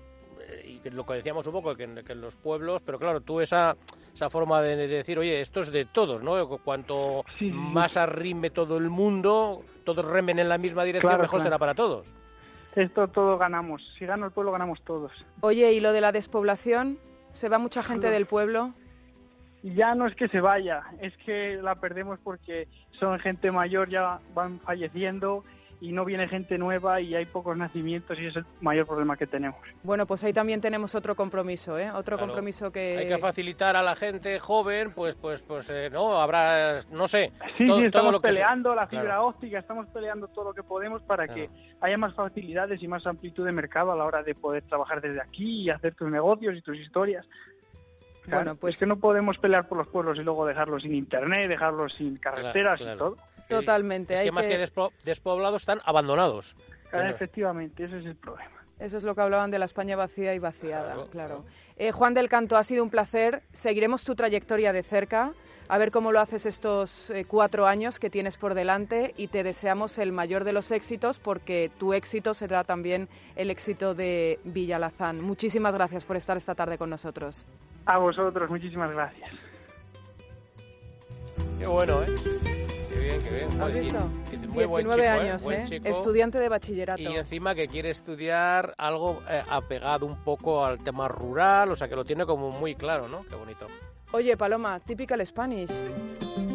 que 0.91 0.95
lo 0.97 1.05
que 1.05 1.15
decíamos 1.15 1.47
un 1.47 1.53
poco, 1.53 1.75
que 1.75 1.85
en, 1.85 2.05
que 2.05 2.13
en 2.13 2.21
los 2.21 2.35
pueblos, 2.37 2.81
pero 2.85 2.99
claro, 2.99 3.21
tú 3.21 3.41
esa, 3.41 3.77
esa 4.15 4.31
forma 4.31 4.61
de, 4.63 4.77
de 4.77 4.87
decir, 4.89 5.19
oye, 5.19 5.41
esto 5.41 5.61
es 5.61 5.73
de 5.73 5.85
todos, 5.85 6.23
¿no? 6.23 6.49
Cuanto 6.59 7.25
Sí, 7.39 7.47
sí, 7.47 7.51
sí. 7.51 7.57
más 7.57 7.97
arrime 7.97 8.51
todo 8.51 8.77
el 8.77 8.89
mundo, 8.91 9.63
todos 9.85 10.05
remen 10.05 10.39
en 10.39 10.49
la 10.49 10.59
misma 10.59 10.85
dirección, 10.85 11.11
Claro, 11.11 11.23
mejor 11.23 11.39
claro. 11.41 11.47
será 11.49 11.59
para 11.59 11.75
todos. 11.75 12.07
Esto 12.75 13.09
todo 13.09 13.39
ganamos. 13.39 13.83
Si 13.99 14.05
gana 14.05 14.27
el 14.27 14.33
pueblo, 14.33 14.53
ganamos 14.53 14.81
todos. 14.83 15.11
oye, 15.41 15.73
¿y 15.73 15.81
lo 15.81 15.93
de 15.93 16.01
la 16.03 16.13
despoblación? 16.13 16.99
¿Se 17.33 17.49
va 17.49 17.59
mucha 17.59 17.83
gente 17.83 18.07
No. 18.09 18.13
del 18.13 18.27
pueblo? 18.27 18.73
Y 19.63 19.75
ya 19.75 19.95
no 19.95 20.07
es 20.07 20.15
que 20.15 20.29
se 20.29 20.41
vaya, 20.41 20.85
es 21.01 21.17
que 21.25 21.59
la 21.63 21.75
perdemos 21.77 22.19
porque 22.23 22.69
son 23.01 23.19
gente 23.19 23.51
mayor, 23.51 23.89
ya 23.89 24.21
van 24.35 24.61
falleciendo 24.61 25.43
y 25.81 25.93
no 25.93 26.05
viene 26.05 26.27
gente 26.29 26.57
nueva 26.59 27.01
y 27.01 27.15
hay 27.15 27.27
pocos 27.27 27.57
nacimientos 27.57 28.19
y 28.19 28.27
es 28.27 28.37
el 28.37 28.45
mayor 28.61 28.87
problema 28.87 29.17
que 29.17 29.27
tenemos. 29.27 29.61
Bueno, 29.83 30.07
pues 30.07 30.25
ahí 30.25 30.33
también 30.33 30.61
tenemos 30.61 30.95
otro 30.95 31.15
compromiso, 31.15 31.79
¿eh? 31.79 31.91
Otro 31.91 32.17
Claro. 32.17 32.29
compromiso 32.33 32.71
que... 32.73 32.97
Hay 32.99 33.09
que 33.09 33.19
facilitar 33.19 33.77
a 33.77 33.83
la 33.83 33.95
gente 33.95 34.39
joven, 34.39 34.93
pues, 34.93 35.15
pues, 35.17 35.43
pues, 35.43 35.69
eh, 35.71 35.91
no, 35.91 36.21
habrá, 36.21 36.81
no 36.91 37.07
sé. 37.09 37.33
Sí, 37.59 37.67
todo- 37.67 37.81
sí, 37.81 37.91
todo 37.91 38.03
estamos 38.03 38.13
que 38.23 38.29
peleando 38.29 38.75
la 38.75 38.87
fibra 38.87 39.05
Claro. 39.05 39.27
óptica, 39.29 39.59
estamos 39.59 39.87
peleando 39.89 40.29
todo 40.29 40.47
lo 40.47 40.55
que 40.55 40.63
podemos 40.63 41.03
para 41.03 41.27
Claro. 41.27 41.43
que 41.43 41.51
haya 41.81 41.99
más 41.99 42.15
facilidades 42.15 42.83
y 42.83 42.89
más 42.89 43.07
amplitud 43.07 43.45
de 43.45 43.53
mercado 43.53 43.93
a 43.93 43.97
la 43.97 44.05
hora 44.05 44.23
de 44.23 44.35
poder 44.35 44.63
trabajar 44.65 45.01
desde 45.01 45.21
aquí 45.21 45.63
y 45.63 45.71
hacer 45.71 45.95
tus 45.95 46.11
negocios 46.11 46.55
y 46.57 46.63
tus 46.63 46.77
historias. 46.79 47.27
Claro, 48.25 48.43
Bueno, 48.45 48.57
pues- 48.61 48.75
es 48.75 48.81
que 48.81 48.87
no 48.87 48.97
podemos 48.99 49.39
pelear 49.39 49.69
por 49.69 49.79
los 49.79 49.87
pueblos 49.89 50.19
y 50.19 50.23
luego 50.23 50.47
dejarlos 50.47 50.83
sin 50.83 50.95
internet, 50.95 51.49
dejarlos 51.49 51.93
sin 51.95 52.17
carreteras 52.17 52.81
claro. 52.81 52.95
y 52.95 52.99
todo. 52.99 53.17
Totalmente. 53.49 54.15
Es 54.15 54.21
hay 54.21 54.27
que 54.27 54.33
más 54.33 54.47
que 54.47 54.59
despo- 54.59 54.93
despoblados 55.05 55.63
están 55.63 55.81
abandonados. 55.85 56.55
Claro, 56.91 57.09
efectivamente, 57.11 57.85
ese 57.85 57.99
es 57.99 58.07
el 58.07 58.17
problema. 58.17 58.51
Eso 58.79 58.99
es 58.99 59.05
lo 59.05 59.15
que 59.15 59.23
hablaban 59.23 59.51
de 59.51 59.59
la 59.59 59.65
España 59.65 59.97
vacía 59.97 60.35
y 60.35 60.39
vaciada, 60.39 60.93
Claro, 60.95 61.07
claro. 61.11 61.37
claro. 61.43 61.45
Eh, 61.77 61.93
Juan 61.93 62.13
del 62.15 62.29
Canto, 62.29 62.57
ha 62.57 62.63
sido 62.63 62.83
un 62.85 62.91
placer. 62.91 63.43
Seguiremos 63.53 64.05
tu 64.05 64.15
trayectoria 64.15 64.73
de 64.75 64.83
cerca, 64.83 65.33
a 65.69 65.79
ver 65.79 65.91
cómo 65.91 66.13
lo 66.13 66.21
haces 66.21 66.45
estos 66.47 67.09
eh, 67.11 67.25
cuatro 67.27 67.67
años 67.67 67.99
que 67.99 68.11
tienes 68.11 68.37
por 68.37 68.53
delante 68.55 69.15
y 69.17 69.29
te 69.29 69.43
deseamos 69.43 69.99
el 69.99 70.13
mayor 70.13 70.45
de 70.45 70.53
los 70.53 70.71
éxitos 70.71 71.19
porque 71.19 71.71
tu 71.79 71.93
éxito 71.95 72.35
será 72.35 72.65
también 72.65 73.09
el 73.35 73.51
éxito 73.51 73.95
de 73.95 74.39
Villalazán. 74.45 75.21
Muchísimas 75.23 75.75
gracias 75.75 76.05
por 76.05 76.17
estar 76.17 76.37
esta 76.37 76.55
tarde 76.55 76.77
con 76.79 76.91
nosotros. 76.91 77.47
A 77.87 77.97
vosotros, 77.99 78.49
muchísimas 78.51 78.91
gracias. 78.93 79.31
Qué 81.59 81.67
bueno, 81.67 82.03
¿eh? 82.03 82.66
Bien, 83.07 83.21
qué 83.23 83.31
bien. 83.31 83.45
¿Has 83.51 83.57
Joder, 83.59 83.85
visto? 83.85 83.99
y- 84.33 84.35
y 84.35 84.39
muy 84.49 84.65
buen 84.65 84.85
19 84.85 85.03
chico, 85.03 85.51
años, 85.51 85.71
¿eh? 85.71 85.81
Estudiante 85.85 86.39
de 86.41 86.49
bachillerato. 86.49 87.01
Y 87.03 87.07
encima 87.15 87.55
que 87.55 87.69
quiere 87.69 87.91
estudiar 87.91 88.75
algo 88.79 89.23
eh, 89.29 89.43
apegado 89.49 90.07
un 90.07 90.17
poco 90.25 90.65
al 90.65 90.83
tema 90.83 91.07
rural, 91.07 91.71
o 91.71 91.77
sea 91.77 91.89
que 91.89 91.95
lo 91.95 92.05
tiene 92.05 92.27
como 92.27 92.51
muy 92.51 92.75
claro, 92.75 93.07
¿no? 93.09 93.25
Qué 93.29 93.37
bonito. 93.37 93.69
Oye, 94.11 94.37
Paloma, 94.37 94.81
typical 94.81 95.25
Spanish. 95.25 95.71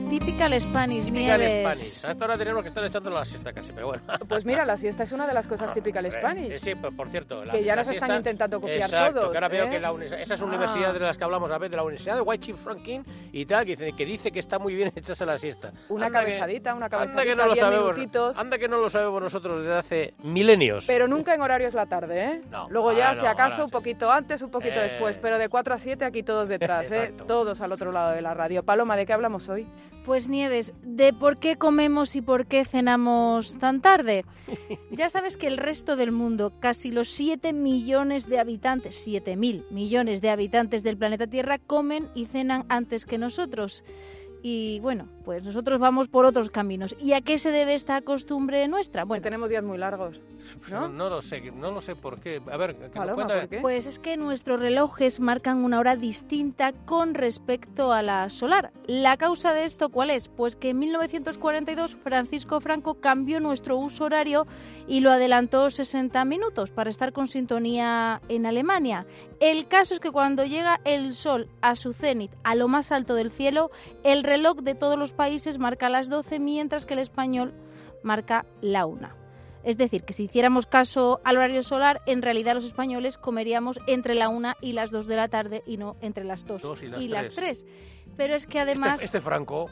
Typical 0.10 0.60
Spanish, 0.62 1.06
Typical 1.06 1.40
Nieves. 1.40 1.62
Spanish. 1.76 2.06
A 2.06 2.12
esta 2.12 2.26
hora 2.26 2.38
tenemos 2.38 2.62
que 2.64 2.70
estar 2.70 2.84
echando 2.84 3.10
la 3.10 3.26
siesta 3.26 3.54
casi, 3.54 3.72
pero 3.74 3.88
bueno. 3.88 4.04
Pues 4.28 4.46
mira, 4.46 4.66
la 4.66 4.78
siesta 4.78 5.04
es 5.04 5.12
una 5.12 5.26
de 5.26 5.34
las 5.34 5.48
cosas 5.48 5.72
Ah, 5.72 5.74
typical 5.74 6.06
hombre, 6.06 6.20
Spanish. 6.20 6.52
eh, 6.52 6.60
Sí, 6.60 6.76
por 6.76 7.10
cierto. 7.10 7.46
la- 7.46 7.54
Que 7.54 7.64
ya 7.64 7.76
nos 7.76 7.88
están 7.88 8.16
intentando 8.16 8.60
copiar 8.60 8.82
Exacto, 8.90 9.14
todos, 9.22 9.32
que 9.32 9.38
ahora 9.38 9.48
veo 9.48 9.66
¿eh? 9.66 9.70
que 9.70 9.80
la 9.80 10.22
esas 10.22 10.42
Ah. 10.42 10.46
universidades 10.46 10.94
de 10.94 11.00
las 11.00 11.18
que 11.18 11.24
hablamos 11.24 11.50
a 11.52 11.58
veces, 11.58 11.72
de 11.72 11.78
la 11.78 11.84
Universidad 11.84 12.18
de 12.24 12.40
Chief 12.40 12.58
Franklin 12.58 13.04
y 13.32 13.46
tal, 13.46 13.66
que 13.66 13.72
dice 13.72 13.94
que, 13.94 14.06
dice 14.06 14.32
que 14.32 14.40
está 14.40 14.60
muy 14.60 14.76
bien 14.76 14.92
echarse 14.96 15.26
la 15.26 15.38
siesta. 15.40 15.72
Una 15.90 16.08
Anda 16.08 16.20
que- 16.20 16.26
cabezadita, 16.26 16.76
una 16.76 16.86
Anda 16.86 16.98
cabezadita, 16.98 17.24
que 17.24 17.36
no 17.36 17.46
lo 17.46 17.54
10 17.54 17.60
sabemos. 17.66 17.86
minutitos. 17.94 18.38
Anda 18.38 18.58
que 18.58 18.68
no 18.68 18.78
lo 18.78 18.90
sabemos 18.90 19.22
nosotros 19.22 19.62
desde 19.62 19.74
hace 19.76 20.14
milenios. 20.24 20.86
Pero 20.86 21.08
nunca 21.08 21.34
en 21.34 21.42
horarios 21.42 21.74
la 21.74 21.86
tarde, 21.86 22.24
¿eh? 22.26 22.42
No, 22.52 22.68
Luego 22.70 22.92
ya, 22.94 23.14
si 23.16 23.24
no, 23.24 23.30
acaso, 23.30 23.54
ahora 23.56 23.64
un 23.66 23.70
sí. 23.70 23.74
poquito 23.74 24.12
antes, 24.12 24.42
un 24.42 24.52
poquito 24.52 24.80
Eh. 24.80 24.84
después. 24.84 25.18
Pero 25.22 25.38
de 25.38 25.48
4 25.50 25.74
a 25.74 25.78
7 25.78 26.04
aquí 26.06 26.22
todos 26.24 26.50
detrás, 26.50 26.92
¿eh? 26.92 27.14
Todos 27.28 27.62
al 27.62 27.72
otro 27.72 27.92
lado 27.92 28.12
de 28.12 28.22
la 28.22 28.34
radio. 28.34 28.64
Paloma, 28.64 28.96
¿de 28.98 29.06
qué 29.06 29.14
hablamos 29.14 29.48
hoy? 29.50 29.66
Pues 30.06 30.28
Nieves, 30.28 30.74
de 30.82 31.14
por 31.14 31.38
qué 31.38 31.58
comemos 31.58 32.16
y 32.16 32.22
por 32.22 32.48
qué 32.48 32.66
cenamos 32.66 33.58
tan 33.60 33.82
tarde. 33.82 34.26
Ya 34.92 35.10
sabes 35.10 35.38
que 35.38 35.48
el 35.48 35.58
resto 35.58 35.96
del 35.96 36.12
mundo, 36.12 36.52
casi 36.60 36.92
los 36.92 37.10
7 37.10 37.54
millones 37.54 38.28
de 38.28 38.40
habitantes, 38.40 38.96
7 38.96 39.36
mil 39.38 39.64
millones 39.70 40.22
de 40.22 40.30
habitantes 40.30 40.84
del 40.84 40.98
planeta 40.98 41.28
Tierra, 41.28 41.60
comen 41.60 42.10
y 42.14 42.26
cenan 42.26 42.66
antes 42.68 43.06
que 43.06 43.18
nosotros. 43.18 43.84
Y 44.44 44.80
bueno, 44.80 45.08
pues 45.24 45.46
nosotros 45.46 45.80
vamos 45.80 46.08
por 46.08 46.26
otros 46.26 46.50
caminos. 46.50 46.96
¿Y 47.00 47.14
a 47.14 47.22
qué 47.22 47.38
se 47.38 47.52
debe 47.52 47.76
esta 47.76 48.02
costumbre 48.02 48.68
nuestra? 48.68 49.04
Bueno, 49.04 49.12
Bueno, 49.12 49.24
tenemos 49.24 49.50
días 49.50 49.64
muy 49.64 49.78
largos. 49.78 50.20
Pues 50.60 50.72
¿no? 50.72 50.82
no, 50.82 50.90
no 50.90 51.10
lo 51.10 51.22
sé, 51.22 51.42
no 51.52 51.72
lo 51.72 51.82
sé 51.82 51.96
por 51.96 52.20
qué. 52.20 52.42
A 52.52 52.58
ver, 52.58 52.76
que 52.76 52.84
me 52.84 52.90
Paloma, 52.90 53.14
cuenta- 53.14 53.40
¿por 53.42 53.50
qué? 53.50 53.60
Pues 53.60 53.86
es 53.86 54.00
que 54.00 54.18
nuestros 54.18 54.60
relojes 54.60 55.20
marcan 55.20 55.64
una 55.64 55.80
hora 55.80 55.96
distinta 55.96 56.74
con 56.74 57.14
respecto 57.14 57.94
a 57.94 58.02
la 58.02 58.30
solar. 58.30 58.72
¿La 58.88 59.18
causa 59.18 59.54
de 59.54 59.66
esto 59.66 59.90
cuál 59.90 60.10
es? 60.10 60.28
Pues 60.28 60.56
que 60.56 60.70
en 60.70 60.80
1942 60.80 61.96
Francisco 61.96 62.60
Franco 62.60 62.96
cambió 62.96 63.40
nuestro 63.40 63.78
uso 63.78 64.06
horario 64.06 64.48
y 64.88 65.00
lo 65.00 65.12
adelantó 65.12 65.70
60 65.70 66.24
minutos 66.26 66.72
para 66.72 66.90
estar 66.90 67.14
con 67.14 67.28
sintonía 67.28 68.22
en 68.30 68.46
Alemania. 68.46 69.06
El 69.40 69.68
caso 69.68 69.94
es 69.94 70.00
que 70.00 70.12
cuando 70.12 70.46
llega 70.46 70.80
el 70.86 71.14
sol 71.14 71.50
a 71.62 71.76
su 71.76 71.94
cenit, 71.94 72.32
a 72.44 72.56
lo 72.56 72.68
más 72.68 72.92
alto 72.92 73.16
del 73.16 73.32
cielo, 73.32 73.72
el 74.04 74.24
reloj 74.24 74.58
de 74.58 74.76
todos 74.76 74.98
los 74.98 75.14
países 75.14 75.58
marca 75.58 75.90
las 75.90 76.10
12 76.10 76.40
mientras 76.40 76.86
que 76.86 76.94
el 76.94 77.00
español 77.00 77.54
marca 78.04 78.46
la 78.62 78.86
1. 78.86 79.21
Es 79.64 79.78
decir, 79.78 80.04
que 80.04 80.14
si 80.14 80.24
hiciéramos 80.24 80.66
caso 80.66 81.22
al 81.24 81.38
horario 81.38 81.64
solar, 81.64 82.02
en 82.06 82.22
realidad 82.22 82.56
los 82.56 82.66
españoles 82.66 83.18
comeríamos 83.18 83.80
entre 83.88 84.16
la 84.16 84.30
1 84.30 84.56
y 84.62 84.74
las 84.74 84.92
2 84.92 85.08
de 85.08 85.16
la 85.16 85.28
tarde 85.28 85.64
y 85.66 85.78
no 85.78 85.98
entre 86.02 86.24
las 86.24 86.46
2 86.46 86.62
Dos 86.62 86.82
y 86.82 86.88
las 86.88 87.02
y 87.02 87.08
las 87.08 87.30
tres. 87.30 87.64
3. 87.64 87.66
Pero 88.18 88.36
es 88.36 88.46
que 88.46 88.60
además, 88.60 88.96
Este, 88.96 89.06
este 89.06 89.22
Franco. 89.22 89.70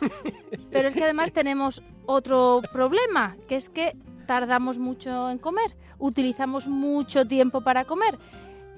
pero 0.70 0.88
es 0.88 0.94
que 0.94 1.04
además 1.04 1.32
tenemos 1.32 1.82
otro 2.06 2.62
problema, 2.72 3.36
que 3.48 3.56
es 3.56 3.68
que 3.68 3.96
tardamos 4.26 4.78
mucho 4.78 5.30
en 5.30 5.38
comer, 5.38 5.74
utilizamos 5.98 6.66
mucho 6.68 7.26
tiempo 7.26 7.62
para 7.62 7.84
comer. 7.84 8.18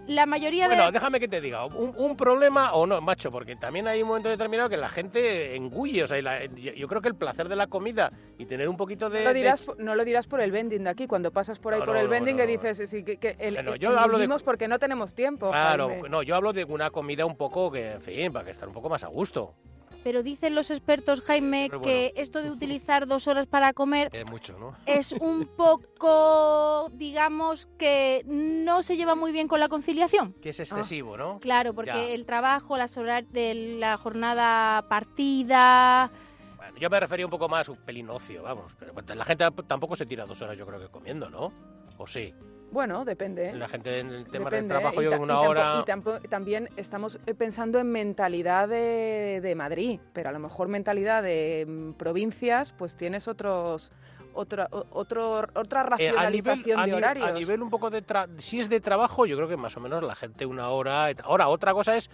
La 0.09 0.25
mayoría 0.25 0.67
Bueno, 0.69 0.87
de 0.87 0.93
déjame 0.93 1.21
que 1.21 1.29
te 1.29 1.38
diga, 1.41 1.67
un, 1.67 1.93
un 1.97 2.17
problema 2.17 2.73
o 2.73 2.87
no, 2.87 2.99
macho, 3.03 3.31
porque 3.31 3.57
también 3.57 3.87
hay 3.87 4.00
un 4.00 4.09
momento 4.09 4.31
determinado 4.31 4.71
que 4.71 4.79
la 4.79 4.88
gente 4.88 5.55
engulle. 5.55 6.03
O 6.05 6.07
sea, 6.07 6.21
la- 6.23 6.47
yo, 6.47 6.73
yo 6.73 6.88
creo 6.88 7.03
que 7.03 7.09
el 7.09 7.15
placer 7.15 7.47
de 7.49 7.57
la 7.57 7.67
comida 7.67 8.11
y 8.38 8.47
tener 8.47 8.71
un 8.71 8.77
poquito 8.79 9.11
de. 9.11 9.19
No 9.19 9.25
lo, 9.25 9.33
de- 9.35 9.38
dirás, 9.38 9.67
no 9.77 9.95
lo 9.95 10.05
dirás 10.07 10.27
por 10.27 10.41
el 10.41 10.50
vending 10.50 10.85
de 10.85 10.91
aquí. 10.91 11.07
Cuando 11.07 11.31
pasas 11.31 11.59
por 11.59 11.75
ahí 11.75 11.81
No, 11.81 11.85
por 11.87 11.95
no, 11.95 12.00
el 12.00 12.07
no, 12.07 12.11
vending 12.11 12.37
no, 12.37 12.43
que 12.43 12.47
dices 12.47 12.88
sí, 12.88 13.05
que, 13.05 13.19
que 13.19 13.37
el, 13.38 13.55
Bueno, 13.57 13.75
el- 13.75 13.79
yo 13.81 13.99
hablo 13.99 14.17
de- 14.17 14.29
porque 14.45 14.67
no 14.67 14.79
tenemos 14.79 15.15
tiempo. 15.15 15.50
Claro, 15.50 15.88
Jaime. 15.88 16.09
no, 16.09 16.23
yo 16.23 16.35
hablo 16.37 16.55
de 16.55 16.65
una 16.65 16.91
comida 16.91 17.27
un 17.27 17.37
poco 17.37 17.71
que, 17.71 17.93
en 17.93 18.00
fin, 18.00 18.33
para 18.33 18.47
que 18.47 18.53
estar 18.53 18.67
un 18.67 18.75
poco 18.75 18.88
más 18.88 19.05
a 19.05 19.09
gusto. 19.09 19.55
Pero 20.05 20.23
dicen 20.23 20.55
los 20.55 20.71
expertos, 20.71 21.21
Jaime, 21.23 21.71
que 21.83 22.12
esto 22.17 22.43
de 22.43 22.50
utilizar 22.50 23.07
dos 23.07 23.26
horas 23.28 23.47
para 23.47 23.73
comer 23.73 24.09
Es 24.12 24.31
mucho, 24.31 24.59
¿no? 24.59 24.75
es 24.87 25.12
un 25.12 25.47
poco, 25.57 26.88
digamos, 26.93 27.67
que 27.78 28.23
no 28.26 28.83
se 28.83 28.97
lleva 28.97 29.14
muy 29.14 29.33
bien 29.33 29.49
con 29.49 29.61
la 29.61 29.69
conciliación. 29.69 30.33
Que 30.35 30.50
es 30.50 30.61
excesivo, 30.61 31.17
¿no? 31.17 31.38
Claro, 31.40 31.75
porque 31.75 31.90
Ya. 31.93 32.09
el 32.09 32.26
trabajo, 32.26 32.76
las 32.76 32.97
horas 32.97 33.25
de 33.33 33.55
la 33.78 33.97
jornada 33.97 34.87
partida, 34.88 36.11
Bueno, 36.57 36.76
yo 36.78 36.90
me 36.90 37.00
refería 37.00 37.26
un 37.26 37.31
poco 37.31 37.49
más 37.49 37.69
a 37.69 37.73
un 37.73 37.78
pelín 37.78 38.11
ocio, 38.11 38.43
vamos. 38.43 38.73
Pero 38.78 38.93
la 39.14 39.25
gente 39.25 39.45
tampoco 39.67 39.97
se 39.97 40.07
tira 40.07 40.26
dos 40.26 40.40
horas, 40.43 40.57
yo 40.57 40.67
creo 40.67 40.81
que 40.81 40.88
comiendo, 40.88 41.31
¿no? 41.31 41.52
¿O 41.97 42.07
sí? 42.07 42.33
Bueno, 42.71 43.05
depende. 43.05 43.53
La 43.55 43.69
gente 43.69 43.99
en 44.01 44.09
el 44.11 44.27
tema 44.27 44.51
Depende, 44.51 44.75
del 44.75 44.81
trabajo, 44.83 45.03
yo 45.03 45.11
ta- 45.11 45.19
una 45.19 45.35
y 45.43 45.47
hora... 45.47 45.85
Y 46.23 46.29
también 46.29 46.69
estamos 46.77 47.19
eh, 47.27 47.35
pensando 47.35 47.79
en 47.79 47.91
mentalidad 47.91 48.69
de, 48.69 49.41
de 49.43 49.55
Madrid, 49.55 50.01
pero 50.13 50.29
a 50.29 50.33
lo 50.33 50.39
mejor 50.39 50.69
mentalidad 50.69 51.23
de 51.23 51.65
mm, 51.67 51.93
provincias, 51.95 52.73
pues 52.73 52.97
tienes 52.97 53.27
otros 53.29 53.91
otra 54.35 54.69
otro, 54.91 55.39
otra 55.55 55.81
Eh, 55.99 56.11
nivel, 56.11 56.15
racionalización 56.15 56.85
de 56.85 56.95
horarios. 56.95 57.29
a 57.29 57.33
nivel 57.33 57.63
un 57.63 57.71
poco 57.71 57.91
de... 57.91 58.05
tra- 58.05 58.29
Si 58.39 58.61
es 58.61 58.69
de 58.69 58.81
trabajo, 58.81 59.25
yo 59.27 59.35
creo 59.37 59.49
que 59.49 59.57
más 59.57 59.77
o 59.77 59.81
menos 59.81 60.03
la 60.03 60.15
gente 60.15 60.45
una 60.47 60.69
hora... 60.69 61.09
Ahora, 61.25 61.49
otra 61.49 61.73
cosa 61.73 61.97
es 61.97 62.11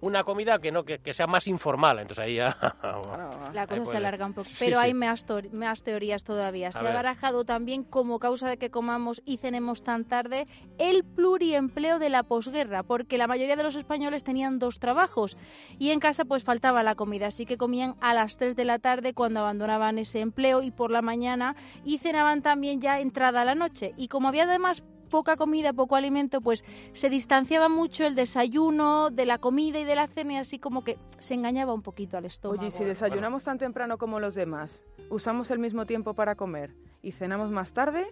una 0.00 0.24
comida 0.24 0.58
que 0.58 0.70
no 0.70 0.84
que, 0.84 0.98
que 0.98 1.12
sea 1.12 1.26
más 1.26 1.48
informal, 1.48 1.98
entonces 1.98 2.24
ahí 2.24 2.36
ya... 2.36 2.56
La 3.52 3.66
cosa 3.66 3.84
se 3.84 3.96
alarga 3.96 4.26
un 4.26 4.34
poco. 4.34 4.48
Pero 4.58 4.76
sí. 4.78 4.86
hay 4.86 4.94
más, 4.94 5.24
más 5.52 5.82
teorías 5.82 6.24
todavía. 6.24 6.72
Se 6.72 6.78
ha 6.78 6.82
ver. 6.82 6.94
barajado 6.94 7.44
también 7.44 7.82
como 7.82 8.18
causa 8.18 8.48
de 8.48 8.58
que 8.58 8.70
comamos 8.70 9.22
y 9.24 9.38
cenemos 9.38 9.82
tan 9.82 10.04
tarde 10.04 10.46
el 10.78 11.04
pluriempleo 11.04 11.98
de 11.98 12.10
la 12.10 12.22
posguerra, 12.22 12.82
porque 12.82 13.18
la 13.18 13.26
mayoría 13.26 13.56
de 13.56 13.62
los 13.62 13.76
españoles 13.76 14.24
tenían 14.24 14.58
dos 14.58 14.78
trabajos 14.78 15.36
y 15.78 15.90
en 15.90 16.00
casa 16.00 16.24
pues 16.24 16.44
faltaba 16.44 16.82
la 16.82 16.94
comida, 16.94 17.28
así 17.28 17.46
que 17.46 17.56
comían 17.56 17.94
a 18.00 18.14
las 18.14 18.36
3 18.36 18.54
de 18.54 18.64
la 18.64 18.78
tarde 18.78 19.14
cuando 19.14 19.40
abandonaban 19.40 19.98
ese 19.98 20.20
empleo 20.20 20.62
y 20.62 20.70
por 20.70 20.90
la 20.90 21.02
mañana 21.02 21.56
y 21.84 21.98
cenaban 21.98 22.42
también 22.42 22.80
ya 22.80 23.00
entrada 23.00 23.44
la 23.44 23.54
noche. 23.54 23.94
Y 23.96 24.08
como 24.08 24.28
había 24.28 24.44
además 24.44 24.82
poca 25.08 25.36
comida, 25.36 25.72
poco 25.72 25.96
alimento, 25.96 26.40
pues 26.40 26.64
se 26.92 27.10
distanciaba 27.10 27.68
mucho 27.68 28.04
el 28.04 28.14
desayuno 28.14 29.10
de 29.10 29.26
la 29.26 29.38
comida 29.38 29.78
y 29.78 29.84
de 29.84 29.94
la 29.94 30.06
cena 30.06 30.40
así 30.40 30.58
como 30.58 30.84
que 30.84 30.98
se 31.18 31.34
engañaba 31.34 31.72
un 31.72 31.82
poquito 31.82 32.16
al 32.16 32.24
estómago. 32.24 32.60
Oye, 32.60 32.68
¿y 32.68 32.70
si 32.70 32.84
desayunamos 32.84 33.44
tan 33.44 33.58
temprano 33.58 33.98
como 33.98 34.20
los 34.20 34.34
demás, 34.34 34.84
usamos 35.10 35.50
el 35.50 35.58
mismo 35.58 35.86
tiempo 35.86 36.14
para 36.14 36.34
comer 36.34 36.74
y 37.02 37.12
cenamos 37.12 37.50
más 37.50 37.72
tarde, 37.72 38.06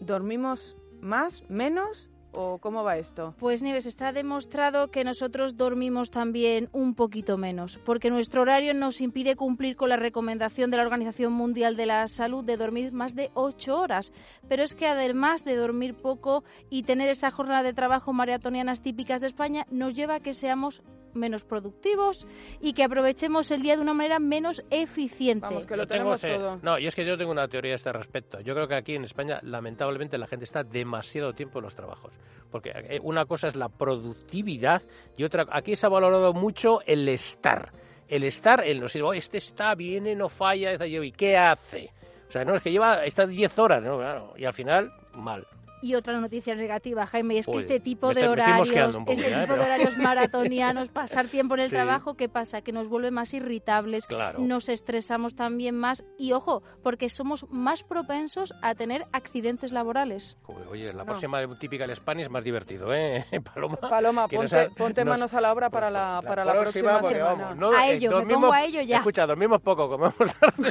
dormimos 0.00 0.76
más, 1.00 1.42
menos 1.48 2.10
o 2.32 2.58
cómo 2.58 2.84
va 2.84 2.96
esto? 2.96 3.34
Pues 3.38 3.62
Nieves, 3.62 3.86
está 3.86 4.12
demostrado 4.12 4.90
que 4.90 5.04
nosotros 5.04 5.56
dormimos 5.56 6.10
también 6.10 6.68
un 6.72 6.94
poquito 6.94 7.36
menos, 7.38 7.78
porque 7.84 8.10
nuestro 8.10 8.42
horario 8.42 8.74
nos 8.74 9.00
impide 9.00 9.36
cumplir 9.36 9.76
con 9.76 9.88
la 9.88 9.96
recomendación 9.96 10.70
de 10.70 10.76
la 10.76 10.82
Organización 10.82 11.32
Mundial 11.32 11.76
de 11.76 11.86
la 11.86 12.08
Salud 12.08 12.44
de 12.44 12.56
dormir 12.56 12.92
más 12.92 13.14
de 13.14 13.30
ocho 13.34 13.78
horas. 13.78 14.12
Pero 14.48 14.62
es 14.62 14.74
que 14.74 14.86
además 14.86 15.44
de 15.44 15.56
dormir 15.56 15.94
poco 15.94 16.44
y 16.70 16.82
tener 16.82 17.08
esa 17.08 17.30
jornada 17.30 17.62
de 17.62 17.72
trabajo 17.72 18.12
maratonianas 18.12 18.82
típicas 18.82 19.20
de 19.20 19.26
España, 19.28 19.66
nos 19.70 19.94
lleva 19.94 20.16
a 20.16 20.20
que 20.20 20.34
seamos 20.34 20.82
menos 21.14 21.44
productivos 21.44 22.26
y 22.60 22.72
que 22.72 22.84
aprovechemos 22.84 23.50
el 23.50 23.62
día 23.62 23.76
de 23.76 23.82
una 23.82 23.94
manera 23.94 24.18
menos 24.18 24.62
eficiente. 24.70 25.46
Vamos, 25.46 25.66
que 25.66 25.76
lo 25.76 25.84
Yo 25.84 25.86
tengo, 25.88 26.16
tenemos 26.16 26.20
sí. 26.20 26.26
todo. 26.28 26.58
No, 26.62 26.78
y 26.78 26.86
es 26.86 26.94
que 26.94 27.04
yo 27.04 27.16
tengo 27.16 27.30
una 27.32 27.48
teoría 27.48 27.72
a 27.72 27.76
este 27.76 27.92
respecto. 27.92 28.40
Yo 28.40 28.54
creo 28.54 28.68
que 28.68 28.74
aquí 28.74 28.94
en 28.94 29.04
España, 29.04 29.40
lamentablemente, 29.42 30.18
la 30.18 30.26
gente 30.26 30.44
está 30.44 30.62
demasiado 30.62 31.32
tiempo 31.32 31.58
en 31.58 31.64
los 31.64 31.74
trabajos. 31.74 32.12
Porque 32.50 32.70
eh, 32.74 33.00
una 33.02 33.24
cosa 33.24 33.48
es 33.48 33.56
la 33.56 33.68
productividad 33.68 34.82
y 35.16 35.24
otra, 35.24 35.46
aquí 35.50 35.74
se 35.76 35.86
ha 35.86 35.88
valorado 35.88 36.32
mucho 36.32 36.80
el 36.86 37.08
estar. 37.08 37.72
El 38.08 38.24
estar, 38.24 38.62
el 38.64 38.80
no 38.80 38.88
sé, 38.88 39.00
"Oh, 39.00 39.14
este 39.14 39.38
está, 39.38 39.74
viene, 39.74 40.14
no 40.14 40.28
falla, 40.28 40.74
¿y 40.86 41.12
qué 41.12 41.36
hace? 41.36 41.90
O 42.28 42.30
sea, 42.32 42.44
no, 42.44 42.54
es 42.54 42.62
que 42.62 42.70
lleva, 42.70 43.04
está 43.04 43.26
10 43.26 43.58
horas, 43.58 43.82
¿no? 43.82 43.98
Claro, 43.98 44.34
y 44.36 44.44
al 44.44 44.52
final, 44.52 44.92
mal. 45.14 45.46
Y 45.82 45.96
otra 45.96 46.18
noticia 46.20 46.54
negativa, 46.54 47.06
Jaime, 47.06 47.34
y 47.34 47.38
es 47.38 47.46
que 47.46 47.52
Uy, 47.52 47.58
este 47.58 47.80
tipo 47.80 48.08
me 48.08 48.14
de 48.14 48.22
me 48.22 48.28
horarios, 48.28 48.68
poco 48.96 49.12
este 49.12 49.30
ya, 49.30 49.40
tipo 49.42 49.54
de 49.54 49.60
horarios 49.60 49.98
maratonianos, 49.98 50.88
pasar 50.90 51.26
tiempo 51.26 51.54
en 51.54 51.60
el 51.62 51.66
Sí. 51.70 51.74
trabajo, 51.74 52.14
¿qué 52.14 52.28
pasa? 52.28 52.62
Que 52.62 52.70
nos 52.72 52.88
vuelve 52.88 53.10
más 53.10 53.34
irritables, 53.34 54.06
Claro. 54.06 54.38
nos 54.38 54.68
estresamos 54.68 55.34
también 55.34 55.74
más 55.76 56.04
y 56.18 56.32
ojo, 56.32 56.62
porque 56.84 57.10
somos 57.10 57.46
más 57.50 57.82
propensos 57.82 58.54
a 58.62 58.74
tener 58.76 59.06
accidentes 59.12 59.72
laborales. 59.72 60.38
Oye, 60.70 60.92
la 60.92 61.00
No. 61.02 61.04
próxima 61.06 61.40
de 61.40 61.48
Typical 61.56 61.94
Spanish 61.96 62.24
es 62.26 62.30
más 62.30 62.44
divertido, 62.44 62.94
¿eh, 62.94 63.26
Paloma? 63.54 63.76
Paloma, 63.76 64.28
que 64.28 64.36
nos 64.38 64.50
ponte, 64.52 64.70
ponte 64.76 65.04
nos- 65.04 65.12
manos 65.14 65.34
a 65.34 65.40
la 65.40 65.52
obra 65.52 65.68
para 65.68 65.90
la, 65.90 66.22
para 66.24 66.44
la 66.44 66.52
próxima, 66.60 67.00
porque, 67.00 67.16
semana. 67.16 67.34
vamos, 67.34 67.56
no, 67.56 67.72
A 67.72 67.88
eh, 67.88 67.94
ello, 67.94 68.10
me 68.10 68.16
dormimos- 68.18 68.40
pongo 68.42 68.52
a 68.52 68.62
ello 68.64 68.82
ya. 68.82 68.98
Escucha, 68.98 69.26
dormimos 69.26 69.60
poco, 69.62 69.88
comemos 69.88 70.14
tarde, 70.40 70.70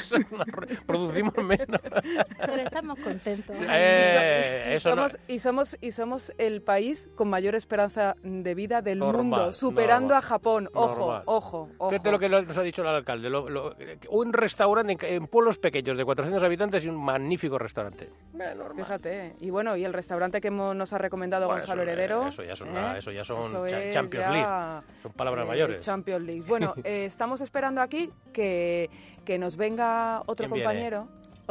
producimos 0.86 1.36
menos. 1.44 1.82
Pero 1.82 2.62
estamos 2.62 2.98
contentos. 3.00 3.56
Eh, 3.60 4.74
eso 4.76 4.96
no- 4.96 5.01
somos, 5.10 5.20
y, 5.28 5.40
somos, 5.40 5.78
y 5.82 5.92
somos 5.92 6.34
el 6.38 6.62
país 6.62 7.10
con 7.16 7.30
mayor 7.30 7.56
esperanza 7.56 8.16
de 8.24 8.56
vida 8.56 8.82
del 8.82 9.00
Normal, 9.00 9.24
mundo, 9.26 9.54
superando 9.54 10.10
normal, 10.14 10.18
a 10.18 10.22
Japón. 10.22 10.70
Ojo, 10.74 11.22
ojo, 11.26 11.70
ojo. 11.78 11.90
Fíjate 11.90 12.12
lo 12.12 12.20
que 12.20 12.30
nos 12.30 12.58
ha 12.58 12.62
dicho 12.62 12.82
el 12.82 12.88
alcalde. 12.88 13.30
lo- 13.30 13.50
lo- 13.50 13.76
un 14.10 14.34
restaurante 14.34 14.94
en, 15.08 15.14
en 15.24 15.28
pueblos 15.28 15.58
pequeños 15.58 15.98
de 15.98 16.06
400 16.06 16.44
habitantes 16.44 16.84
y 16.84 16.88
un 16.90 16.96
magnífico 17.04 17.58
restaurante. 17.58 18.06
Eh, 18.06 18.54
normal. 18.56 18.76
Fíjate, 18.86 19.36
y 19.40 19.50
bueno, 19.50 19.76
y 19.78 19.86
el 19.86 19.94
restaurante 19.94 20.42
que 20.42 20.48
hemos- 20.50 20.76
nos 20.76 20.92
ha 20.94 20.98
recomendado 20.98 21.46
Bueno, 21.48 21.62
Gonzalo 21.62 21.82
eso, 21.84 21.90
eh, 21.90 21.94
Heredero. 21.94 22.28
eso 22.28 22.44
ya 22.44 22.56
son 22.56 22.70
¿eh? 22.70 22.74
la- 22.74 22.98
eso 22.98 23.12
ya 23.12 23.24
son 23.24 23.42
Eso 23.42 23.68
cha- 23.68 23.84
es 23.84 23.94
Champions 23.94 24.26
ya, 24.26 24.32
League. 24.32 24.84
Son 25.04 25.12
palabras 25.14 25.46
eh, 25.46 25.48
mayores. 25.50 25.80
Champions 25.86 26.26
League. 26.26 26.44
Bueno, 26.48 26.74
eh, 26.84 27.06
estamos 27.06 27.42
esperando 27.42 27.82
aquí 27.82 28.10
que, 28.34 28.90
que 29.26 29.38
nos 29.38 29.56
venga 29.58 30.22
otro 30.26 30.48
¿Quién 30.48 30.54
viene? 30.54 30.74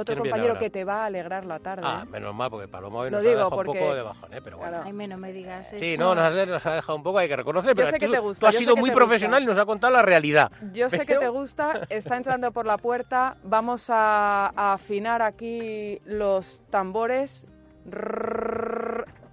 Otro 0.00 0.14
¿Quién 0.14 0.22
viene 0.24 0.30
compañero 0.38 0.58
que 0.58 0.70
te 0.70 0.84
va 0.84 1.02
a 1.02 1.06
alegrar 1.06 1.44
la 1.44 1.58
tarde. 1.58 1.82
Ah, 1.84 2.04
menos 2.08 2.34
mal, 2.34 2.50
porque 2.50 2.68
Paloma 2.68 3.00
hoy 3.00 3.10
nos 3.10 3.20
digo 3.22 3.32
ha 3.32 3.36
dejado 3.36 3.50
porque- 3.50 3.70
un 3.70 3.78
poco 3.78 3.94
de 3.94 4.02
bajón, 4.02 4.34
¿eh? 4.34 4.40
Pero 4.42 4.56
bueno. 4.58 4.72
Claro. 4.82 4.84
Ay, 5.00 5.08
no 5.08 5.16
me 5.18 5.32
digas 5.32 5.68
Sí, 5.68 5.94
eso. 5.94 6.02
no, 6.02 6.14
nos 6.14 6.24
ha, 6.24 6.46
nos 6.46 6.66
ha 6.66 6.74
dejado 6.74 6.96
un 6.96 7.02
poco, 7.02 7.18
hay 7.18 7.28
que 7.28 7.36
reconocer, 7.36 7.74
pero 7.74 7.88
sé 7.88 7.98
que 7.98 8.08
te 8.08 8.18
gusta, 8.18 8.40
tú 8.40 8.46
has 8.46 8.54
yo 8.54 8.58
sido 8.60 8.76
muy 8.76 8.90
profesional 8.90 9.40
gusta. 9.40 9.52
y 9.52 9.54
nos 9.54 9.62
ha 9.62 9.66
contado 9.66 9.92
la 9.92 10.02
realidad. 10.02 10.50
Yo 10.72 10.90
sé 10.90 11.06
que 11.06 11.16
te 11.16 11.28
gusta, 11.28 11.80
está 11.88 12.16
entrando 12.16 12.52
por 12.52 12.66
la 12.66 12.76
puerta, 12.78 13.36
vamos 13.42 13.88
a, 13.90 14.46
a 14.54 14.72
afinar 14.74 15.22
aquí 15.22 16.00
los 16.04 16.62
tambores. 16.70 17.46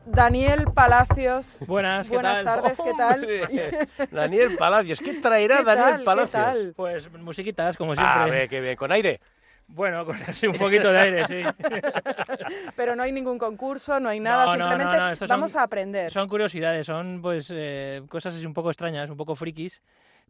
Daniel 0.06 0.65
Palacios. 0.73 1.60
Buenas, 1.67 2.08
¿qué 2.08 2.13
Buenas 2.15 2.43
tal? 2.45 2.62
tardes, 2.62 2.82
¿qué 2.82 2.93
tal? 2.93 4.08
Daniel 4.12 4.56
Palacios, 4.58 4.99
¿qué 5.01 5.15
traerá 5.15 5.58
¿Qué 5.60 5.63
Daniel 5.65 5.86
tal? 5.89 5.97
¿Qué 5.99 6.06
Palacios? 6.06 6.32
tal? 6.32 6.73
Pues 6.75 7.12
musiquitas, 7.12 7.75
como 7.77 7.93
siempre. 7.93 8.13
Ah, 8.15 8.25
ve, 8.25 8.47
qué 8.47 8.62
bien, 8.62 8.77
con 8.77 8.91
aire. 8.93 9.19
Bueno, 9.67 10.06
con 10.06 10.15
así 10.23 10.47
un 10.47 10.53
poquito 10.56 10.91
de 10.91 10.97
aire, 10.99 11.27
sí. 11.27 11.41
Pero 12.75 12.95
no 12.95 13.03
hay 13.03 13.12
ningún 13.12 13.38
concurso, 13.38 13.99
no 13.99 14.10
hay 14.10 14.19
nada, 14.19 14.45
No, 14.45 14.51
no, 14.53 14.58
no, 14.58 14.69
simplemente 14.69 14.97
no, 14.97 15.10
estos 15.12 15.27
son- 15.27 15.39
vamos 15.39 15.56
a 15.56 15.63
aprender. 15.63 16.12
Son 16.12 16.27
curiosidades, 16.30 16.86
son 16.86 17.19
pues 17.21 17.47
eh, 17.53 18.01
cosas 18.08 18.36
así 18.36 18.45
un 18.45 18.53
poco 18.53 18.69
extrañas, 18.69 19.10
un 19.10 19.17
poco 19.17 19.36
frikis, 19.36 19.82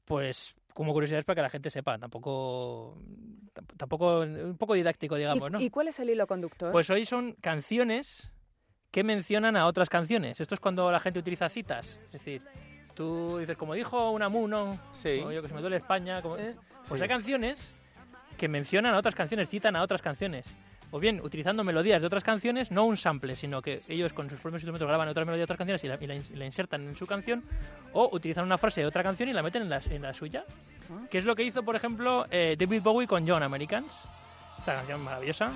pues 0.06 0.56
como 0.74 0.94
curiosidades 0.94 1.26
para 1.26 1.36
que 1.36 1.42
la 1.44 1.50
gente 1.50 1.70
sepa, 1.70 1.98
tampoco 1.98 2.98
tamp- 3.54 3.78
tampoco 3.78 4.20
un 4.22 4.58
poco 4.58 4.74
didáctico, 4.74 5.16
digamos, 5.16 5.50
¿Y, 5.50 5.52
¿no? 5.52 5.62
y 5.62 5.70
cuál 5.70 5.88
es 5.90 6.00
el 6.00 6.10
hilo 6.10 6.28
conductor? 6.28 6.72
Pues 6.72 6.90
hoy 6.90 7.06
son 7.06 7.34
canciones 7.34 8.32
que 8.92 9.04
mencionan 9.04 9.56
a 9.56 9.66
otras 9.68 9.90
canciones. 9.90 10.40
Esto 10.40 10.56
es 10.56 10.60
cuando 10.60 10.92
la 10.92 11.00
gente 11.00 11.20
utiliza 11.20 11.50
citas, 11.50 12.00
es 12.06 12.12
decir, 12.14 12.42
tú 12.96 13.38
dices 13.38 13.58
como 13.58 13.74
dijo 13.76 14.12
Unamuno, 14.12 14.80
Sí. 14.94 15.22
o 15.24 15.32
yo 15.32 15.42
que 15.42 15.48
se 15.48 15.54
me 15.54 15.62
duele 15.62 15.78
España, 15.78 16.22
como... 16.22 16.38
¿Eh? 16.38 16.56
Pues 16.88 17.00
Sí. 17.00 17.04
hay 17.04 17.10
canciones 17.10 17.74
que 18.38 18.48
mencionan 18.48 18.94
a 18.94 18.98
otras 18.98 19.16
canciones, 19.16 19.50
citan 19.50 19.76
a 19.76 19.82
otras 19.82 20.02
canciones. 20.02 20.46
O 20.92 21.00
bien 21.00 21.20
utilizando 21.22 21.66
melodías 21.66 22.00
de 22.00 22.08
otras 22.08 22.24
canciones, 22.24 22.72
no 22.72 22.86
un 22.86 22.96
sample, 22.96 23.36
sino 23.36 23.62
que 23.62 23.82
ellos 23.90 24.14
con 24.14 24.30
sus 24.30 24.40
propios 24.40 24.62
instrumentos 24.62 24.88
graban 24.88 25.10
otra 25.10 25.26
melodía 25.26 25.42
de 25.42 25.44
otras 25.44 25.58
canciones 25.58 25.84
y 25.84 25.88
la, 25.90 25.98
y 26.00 26.08
la 26.08 26.16
in- 26.16 26.26
y 26.34 26.38
la 26.38 26.46
insertan 26.46 26.88
en 26.88 26.96
su 26.96 27.06
canción, 27.06 27.44
o 27.92 28.10
utilizan 28.14 28.46
una 28.46 28.58
frase 28.58 28.80
de 28.80 28.88
otra 28.88 29.04
canción 29.04 29.28
y 29.28 29.34
la 29.34 29.44
meten 29.44 29.64
en 29.64 29.70
la, 29.70 29.82
en 29.90 30.02
la 30.02 30.14
suya. 30.14 30.46
Ah. 30.90 31.02
Que 31.12 31.18
es 31.18 31.26
lo 31.26 31.36
que 31.36 31.44
hizo, 31.44 31.62
por 31.64 31.76
ejemplo, 31.76 32.26
eh, 32.32 32.56
David 32.58 32.82
Bowie 32.84 33.06
con 33.06 33.28
John 33.28 33.44
Americans. 33.44 33.92
Esta 34.60 34.76
canción 34.76 35.04
maravillosa. 35.04 35.52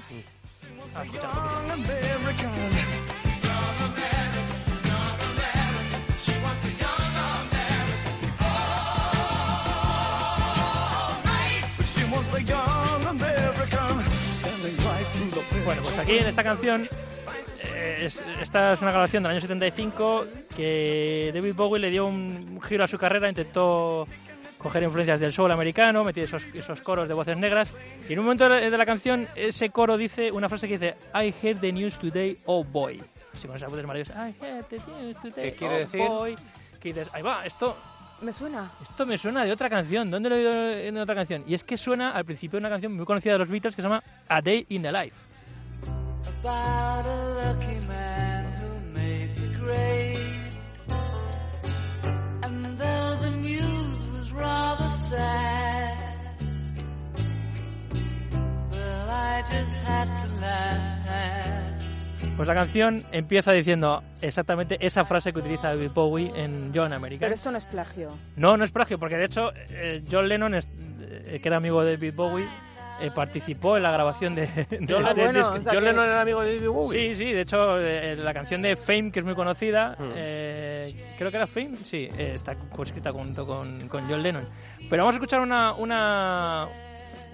Vamos 0.78 0.96
a 0.98 1.04
poquito. 1.06 2.32
Bueno, 15.66 15.82
pues 15.84 15.98
aquí 16.00 16.18
en 16.18 16.28
esta 16.28 16.44
canción, 16.44 16.88
eh, 17.76 17.98
es- 18.06 18.22
esta 18.42 18.74
es 18.74 18.82
una 18.82 18.92
grabación 18.92 19.24
del 19.24 19.32
año 19.32 19.42
75 19.42 20.24
que 20.56 21.32
David 21.34 21.54
Bowie 21.56 21.80
le 21.80 21.90
dio 21.90 22.06
un 22.06 22.60
giro 22.62 22.84
a 22.84 22.88
su 22.88 22.98
carrera, 22.98 23.30
intentó 23.30 24.06
coger 24.58 24.84
influencias 24.84 25.20
del 25.20 25.32
soul 25.34 25.52
americano, 25.52 26.04
metió 26.04 26.24
esos, 26.24 26.44
esos 26.54 26.82
coros 26.82 27.08
de 27.08 27.14
voces 27.14 27.38
negras 27.38 27.72
y 28.08 28.14
en 28.14 28.20
un 28.20 28.26
momento 28.26 28.44
de 28.46 28.50
la, 28.62 28.70
de 28.70 28.78
la 28.78 28.86
canción 28.86 29.28
ese 29.36 29.70
coro 29.70 29.98
dice 29.98 30.32
una 30.32 30.50
frase 30.50 30.68
que 30.68 30.78
dice 30.78 30.96
I 31.16 31.34
heard 31.42 31.60
the 31.60 31.72
news 31.72 31.98
today, 31.98 32.38
oh 32.46 32.64
boy. 32.64 33.02
Así 33.34 33.48
con 33.48 33.56
esas 33.58 33.70
voces 33.70 33.86
maravillosas. 33.86 34.16
I 34.30 34.36
heard 34.44 34.66
the 34.66 34.78
news 35.00 35.16
today, 35.22 35.52
¿Qué 35.52 35.58
quiere 35.58 35.76
oh 35.76 35.80
decir? 35.80 36.00
boy. 36.08 36.36
Que 36.80 36.90
dices, 36.94 37.08
ahí 37.14 37.22
va, 37.22 37.46
esto 37.46 37.78
Me 38.22 38.34
suena. 38.34 38.72
Esto 38.84 39.06
me 39.06 39.18
suena 39.18 39.44
de 39.46 39.52
otra 39.52 39.68
canción. 39.70 40.12
¿Dónde 40.12 40.30
lo 40.30 40.36
he 40.36 40.40
oído 40.40 40.72
en 40.80 40.98
otra 40.98 41.16
canción? 41.16 41.44
Y 41.48 41.56
es 41.56 41.64
que 41.64 41.76
suena 41.78 42.12
al 42.12 42.24
principio 42.26 42.58
de 42.58 42.62
una 42.62 42.70
canción 42.70 42.94
muy 42.96 43.04
conocida 43.06 43.34
de 43.34 43.40
los 43.40 43.50
Beatles 43.50 43.76
que 43.76 43.82
se 43.82 43.88
llama 43.88 44.04
A 44.28 44.42
Day 44.42 44.66
in 44.70 44.84
the 44.84 44.92
Life. 44.92 45.16
About 46.44 47.06
a 47.06 47.34
lucky 47.46 47.86
man 47.88 48.46
who 48.58 49.00
made 49.00 49.34
the 49.36 49.48
grade. 49.60 50.18
And 52.44 52.78
though 52.80 53.16
the 53.22 53.30
news 53.30 54.08
was 54.10 54.32
rather 54.34 54.88
sad, 55.10 55.98
well, 58.72 59.10
I 59.10 59.44
just 59.52 59.76
had 59.86 60.08
to 60.28 60.36
laugh. 60.42 60.92
Pues 62.38 62.48
la 62.48 62.56
canción 62.56 63.04
empieza 63.12 63.52
diciendo 63.52 64.02
exactamente 64.20 64.78
esa 64.84 65.06
frase 65.06 65.32
que 65.32 65.40
utiliza 65.40 65.68
David 65.68 65.92
Bowie 65.94 66.32
en 66.36 66.72
John 66.74 66.92
America. 66.92 67.20
Pero 67.26 67.36
esto 67.36 67.52
no 67.52 67.60
es 67.60 67.66
plagio. 67.66 68.10
No, 68.36 68.58
no 68.58 68.64
es 68.64 68.72
plagio, 68.72 68.98
porque 68.98 69.16
de 69.18 69.26
hecho 69.26 69.52
eh, 69.70 70.02
John 70.12 70.28
Lennon, 70.28 70.56
es- 70.56 70.68
eh, 71.28 71.40
que 71.40 71.48
era 71.50 71.58
amigo 71.58 71.84
de 71.84 71.92
David 71.98 72.14
Bowie, 72.16 72.48
eh, 73.02 73.12
participó 73.14 73.78
en 73.78 73.84
la 73.84 73.92
grabación 73.92 74.36
de, 74.36 74.48
de- 74.48 74.86
John, 74.88 75.06
Ah, 75.06 75.14
del 75.14 75.26
bueno, 75.26 75.40
disco. 75.40 75.54
o 75.56 75.62
sea 75.62 75.74
John 75.74 75.84
que- 75.84 75.90
Lennon 75.90 76.06
era 76.06 76.22
amigo 76.22 76.42
de 76.42 76.56
David 76.56 76.68
Bowie. 76.70 77.16
Sí, 77.16 77.16
sí, 77.26 77.34
de 77.34 77.42
hecho 77.42 77.78
eh, 77.80 78.16
la 78.16 78.34
canción 78.34 78.62
de 78.62 78.76
Fame, 78.76 79.12
que 79.12 79.20
es 79.20 79.26
muy 79.26 79.34
conocida, 79.36 79.96
Mm. 80.00 80.12
eh, 80.16 81.14
creo 81.18 81.32
que 81.32 81.38
era 81.38 81.48
Fame, 81.48 81.76
sí, 81.84 82.08
eh, 82.18 82.34
está 82.36 82.56
escrita 82.84 83.12
junto 83.12 83.46
con, 83.46 83.88
con 83.88 84.08
John 84.10 84.22
Lennon. 84.24 84.46
Pero 84.90 85.04
vamos 85.04 85.16
a 85.16 85.18
escuchar 85.18 85.40
una, 85.42 85.74
una, 85.74 86.68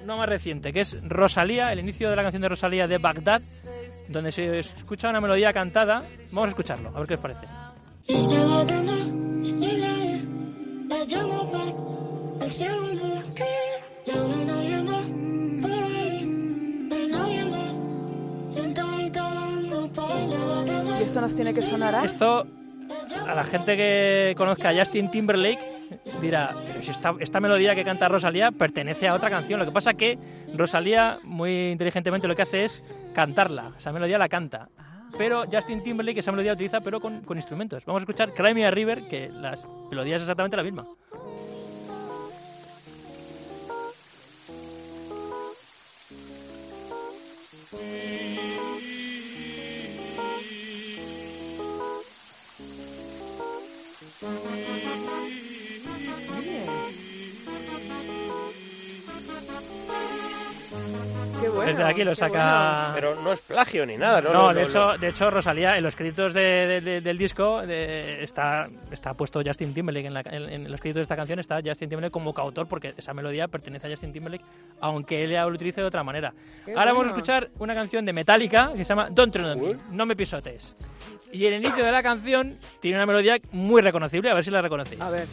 una 0.03 0.15
más 0.15 0.29
reciente, 0.29 0.71
que 0.73 0.81
es 0.81 0.97
Rosalía, 1.07 1.71
el 1.71 1.79
inicio 1.79 2.09
de 2.09 2.15
la 2.15 2.21
canción 2.23 2.41
de 2.41 2.49
Rosalía 2.49 2.87
de 2.87 2.97
Bagdad, 2.97 3.41
donde 4.09 4.31
se 4.31 4.59
escucha 4.59 5.09
una 5.09 5.19
melodía 5.21 5.51
cantada. 5.53 6.01
Vamos 6.31 6.45
a 6.47 6.49
escucharlo, 6.49 6.89
a 6.95 6.99
ver 6.99 7.07
qué 7.07 7.13
os 7.15 7.19
parece. 7.19 7.45
Esto 21.17 21.21
nos 21.21 21.35
tiene 21.35 21.51
que 21.53 21.61
sonar 21.61 21.95
a... 21.95 22.05
Esto, 22.05 22.45
a 23.27 23.33
la 23.33 23.43
gente 23.43 23.75
que 23.75 24.35
conozca 24.37 24.69
a 24.69 24.77
Justin 24.77 25.09
Timberlake, 25.09 25.59
dirá, 26.21 26.55
"Pero 26.67 26.83
si 26.83 26.91
esta, 26.91 27.15
esta 27.19 27.39
melodía 27.39 27.73
que 27.73 27.83
canta 27.83 28.07
Rosalía 28.07 28.51
pertenece 28.51 29.07
a 29.07 29.15
otra 29.15 29.31
canción. 29.31 29.59
Lo 29.59 29.65
que 29.65 29.71
pasa 29.71 29.95
que 29.95 30.19
Rosalía, 30.53 31.17
muy 31.23 31.71
inteligentemente, 31.71 32.27
lo 32.27 32.35
que 32.35 32.43
hace 32.43 32.65
es 32.65 32.83
cantarla. 33.15 33.71
Esa 33.79 33.91
melodía 33.91 34.19
la 34.19 34.29
canta. 34.29 34.69
Pero 35.17 35.41
Justin 35.51 35.81
Timberlake 35.81 36.19
esa 36.19 36.31
melodía 36.31 36.51
la 36.51 36.55
utiliza, 36.55 36.81
pero 36.81 36.99
con, 36.99 37.21
con 37.21 37.37
instrumentos. 37.37 37.83
Vamos 37.85 38.01
a 38.01 38.03
escuchar 38.03 38.31
Cry 38.33 38.53
Me 38.53 38.67
a 38.67 38.69
River, 38.69 39.07
que 39.07 39.29
las 39.29 39.65
melodías 39.89 40.17
es 40.17 40.23
exactamente 40.23 40.55
la 40.57 40.63
misma. 40.63 40.85
Qué 54.27 54.33
bueno. 54.43 54.76
Desde 61.67 61.83
aquí 61.83 62.03
lo 62.03 62.15
saca... 62.15 62.91
Pero 62.95 63.15
no 63.21 63.31
es 63.33 63.39
plagio 63.41 63.85
ni 63.85 63.97
nada. 63.97 64.21
No, 64.21 64.53
de, 64.53 64.63
hecho, 64.63 64.97
de 64.97 65.07
hecho, 65.09 65.29
Rosalía, 65.29 65.77
en 65.77 65.83
los 65.83 65.95
créditos 65.95 66.33
de- 66.33 66.41
de- 66.67 66.81
de- 66.81 67.01
del 67.01 67.17
disco 67.17 67.61
de- 67.65 68.23
está, 68.23 68.67
está 68.91 69.13
puesto 69.13 69.41
Justin 69.45 69.73
Timberlake. 69.73 70.07
En, 70.07 70.13
la- 70.13 70.21
en- 70.21 70.49
en 70.49 70.71
los 70.71 70.79
créditos 70.81 70.97
de 70.99 71.03
esta 71.03 71.15
canción 71.15 71.39
está 71.39 71.55
Justin 71.63 71.89
Timberlake 71.89 72.11
como 72.11 72.33
coautor 72.33 72.67
porque 72.67 72.93
esa 72.97 73.13
melodía 73.13 73.47
pertenece 73.47 73.87
a 73.87 73.89
Justin 73.91 74.13
Timberlake, 74.13 74.43
aunque 74.81 75.23
él 75.23 75.31
ya 75.31 75.43
lo 75.45 75.49
utilice 75.53 75.81
de 75.81 75.87
otra 75.87 76.03
manera. 76.03 76.33
Qué 76.65 76.71
Ahora 76.71 76.91
vamos 76.93 77.05
a 77.05 77.09
escuchar 77.09 77.49
una 77.59 77.73
canción 77.73 78.05
de 78.05 78.13
Metallica 78.13 78.71
que 78.71 78.79
se 78.79 78.85
llama 78.85 79.09
Don't 79.11 79.31
Tread 79.33 79.51
on 79.53 79.61
Me, 79.61 79.75
no 79.91 80.05
me 80.05 80.15
pisotes. 80.15 80.75
Y 81.31 81.45
el 81.45 81.53
inicio 81.55 81.83
de 81.83 81.91
la 81.91 82.01
canción 82.03 82.57
tiene 82.79 82.97
una 82.97 83.05
melodía 83.05 83.37
muy 83.51 83.81
reconocible, 83.81 84.29
a 84.29 84.33
ver 84.33 84.43
si 84.43 84.51
la 84.51 84.61
reconocéis. 84.61 85.01
A 85.01 85.09
ver. 85.09 85.27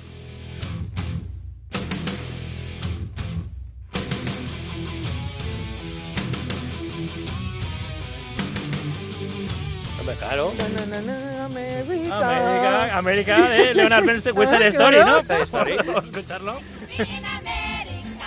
Hombre, 10.14 10.26
claro. 10.26 10.52
Na, 10.56 10.68
na, 10.68 10.86
na, 10.86 11.00
na, 11.02 11.44
America. 11.44 12.16
América, 12.18 12.98
América 12.98 13.48
de 13.48 13.74
Leonard 13.74 14.04
Bernstein, 14.06 14.36
West 14.36 14.52
Side 14.52 14.64
Ah, 14.66 14.68
Story. 14.68 14.96
¿no? 14.98 15.16
West 15.18 15.28
Side 15.28 15.42
Story. 15.42 15.76
Vamos 15.86 16.04
a 16.04 16.06
escucharlo. 16.08 16.60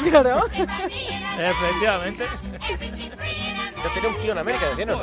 Claro. 0.10 0.44
Efectivamente. 1.40 2.24
Yo 3.84 3.90
tenía 3.94 4.10
un 4.10 4.22
tío 4.22 4.32
en 4.32 4.38
América, 4.38 4.66
decían, 4.70 4.90
¿no? 4.90 4.98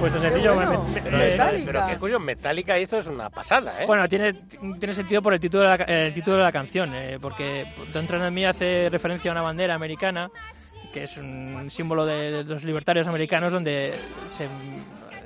Pues 0.00 0.14
el 0.14 0.20
sencillo 0.20 0.54
bueno. 0.54 0.84
me- 0.94 1.00
Pero, 1.00 1.18
Metallica. 1.18 1.64
pero 1.66 1.86
qué 1.86 1.96
curioso, 1.98 2.20
Metallica 2.20 2.78
y 2.78 2.82
esto 2.82 2.98
es 2.98 3.06
una 3.06 3.30
pasada, 3.30 3.82
¿eh? 3.82 3.86
Bueno, 3.86 4.08
tiene, 4.08 4.32
tiene 4.78 4.94
sentido 4.94 5.22
por 5.22 5.32
el 5.34 5.38
título 5.40 5.62
de 5.62 5.68
la, 5.78 5.84
el 5.84 6.14
título 6.14 6.38
de 6.38 6.42
la 6.42 6.50
canción, 6.52 6.92
eh, 6.94 7.18
porque 7.20 7.66
Don't 7.92 8.08
Tread 8.08 8.26
on 8.26 8.34
Me 8.34 8.46
hace 8.46 8.88
referencia 8.90 9.30
a 9.30 9.32
una 9.32 9.42
bandera 9.42 9.74
americana, 9.74 10.28
que 10.92 11.04
es 11.04 11.16
un 11.16 11.70
símbolo 11.70 12.04
de, 12.06 12.30
de 12.30 12.44
los 12.44 12.64
libertarios 12.64 13.06
americanos, 13.06 13.52
donde 13.52 13.92
se 14.36 14.48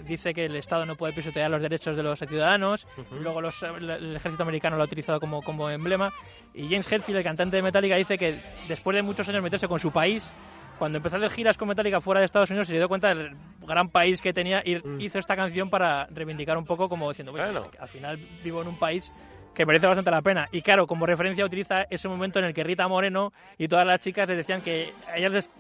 dice 0.07 0.33
que 0.33 0.45
el 0.45 0.55
Estado 0.57 0.87
no 0.87 0.95
puede 0.95 1.13
pisotear 1.13 1.51
los 1.51 1.61
derechos 1.61 1.97
de 1.97 2.03
los 2.03 2.19
ciudadanos, 2.21 2.87
luego 3.21 3.41
los- 3.41 3.61
el, 3.63 4.17
ejército 4.17 4.45
americano 4.45 4.77
lo 4.77 4.83
ha 4.83 4.87
utilizado 4.87 5.19
como, 5.19 5.43
como 5.43 5.69
emblema, 5.69 6.13
y 6.55 6.65
James 6.69 6.91
Hetfield, 6.91 7.19
el 7.19 7.25
cantante 7.25 7.57
de 7.57 7.63
Metallica, 7.63 7.97
dice 7.97 8.17
que 8.17 8.39
después 8.69 8.95
de 8.95 9.03
muchos 9.03 9.29
años 9.29 9.43
meterse 9.43 9.67
con 9.67 9.81
su 9.81 9.91
país, 9.91 10.31
cuando 10.79 10.99
empezó 10.99 11.17
a 11.17 11.19
hacer 11.19 11.31
giras 11.33 11.57
con 11.57 11.69
Metallica 11.69 12.01
fuera 12.01 12.21
de 12.21 12.27
Estados 12.27 12.51
Unidos, 12.51 12.69
se 12.69 12.75
dio 12.75 12.89
cuenta 12.89 13.09
del 13.09 13.35
gran 13.67 13.89
país 13.89 14.21
que 14.21 14.33
tenía 14.33 14.63
y 14.65 14.77
Mm. 14.77 15.01
hizo 15.01 15.19
esta 15.19 15.35
canción 15.35 15.71
para 15.71 16.07
reivindicar 16.11 16.57
un 16.57 16.67
poco 16.67 16.89
como 16.89 17.09
diciendo, 17.09 17.33
bueno, 17.33 17.71
que 17.71 17.79
al 17.79 17.89
final 17.89 18.19
vivo 18.45 18.63
en 18.63 18.69
un 18.69 18.79
país 18.79 19.11
que 19.57 19.65
merece 19.67 19.87
bastante 19.87 20.11
la 20.11 20.21
pena. 20.23 20.49
Y 20.53 20.61
claro, 20.61 20.87
como 20.87 21.07
referencia 21.07 21.45
utiliza 21.45 21.83
ese 21.89 22.07
momento 22.09 22.39
en 22.39 22.45
el 22.45 22.55
que 22.55 22.63
Rita 22.63 22.87
Moreno 22.87 23.33
y 23.57 23.67
todas 23.69 23.87
las 23.87 23.99
chicas 24.01 24.29
les 24.29 24.37
decían 24.37 24.61
que 24.61 24.93
ellas, 25.17 25.33
les- 25.33 25.51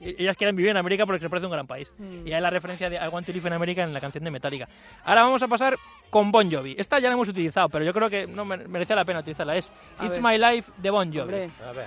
ellas 0.00 0.36
quieren 0.36 0.54
vivir 0.54 0.70
en 0.70 0.76
América 0.76 1.06
porque 1.06 1.22
les 1.22 1.30
parece 1.30 1.46
un 1.46 1.52
gran 1.52 1.66
país. 1.66 1.92
Mm. 1.98 2.26
Y 2.26 2.32
hay 2.34 2.40
la 2.42 2.50
referencia 2.50 2.90
de 2.90 2.96
I 2.96 3.08
Want 3.08 3.26
to 3.26 3.32
Live 3.32 3.48
in 3.48 3.54
America 3.54 3.82
en 3.82 3.94
la 3.94 4.00
canción 4.00 4.22
de 4.22 4.30
Metallica. 4.30 4.68
Ahora 5.04 5.22
vamos 5.22 5.42
a 5.42 5.48
pasar 5.48 5.76
con 6.10 6.30
Bon 6.30 6.52
Jovi. 6.52 6.76
Esta 6.78 6.98
ya 6.98 7.08
la 7.08 7.14
hemos 7.14 7.28
utilizado, 7.28 7.70
pero 7.70 7.82
yo 7.84 7.94
creo 7.94 8.10
que 8.10 8.26
no 8.26 8.44
me- 8.44 8.58
merece 8.68 8.94
la 8.94 9.06
pena 9.06 9.20
utilizarla. 9.20 9.56
Es 9.56 9.72
A 9.98 10.04
It's 10.04 10.20
ver. 10.22 10.22
My 10.22 10.38
Life 10.38 10.70
de 10.76 10.90
Bon 10.90 11.08
Jovi. 11.08 11.20
Hombre. 11.20 11.50
A 11.66 11.72
ver. 11.72 11.86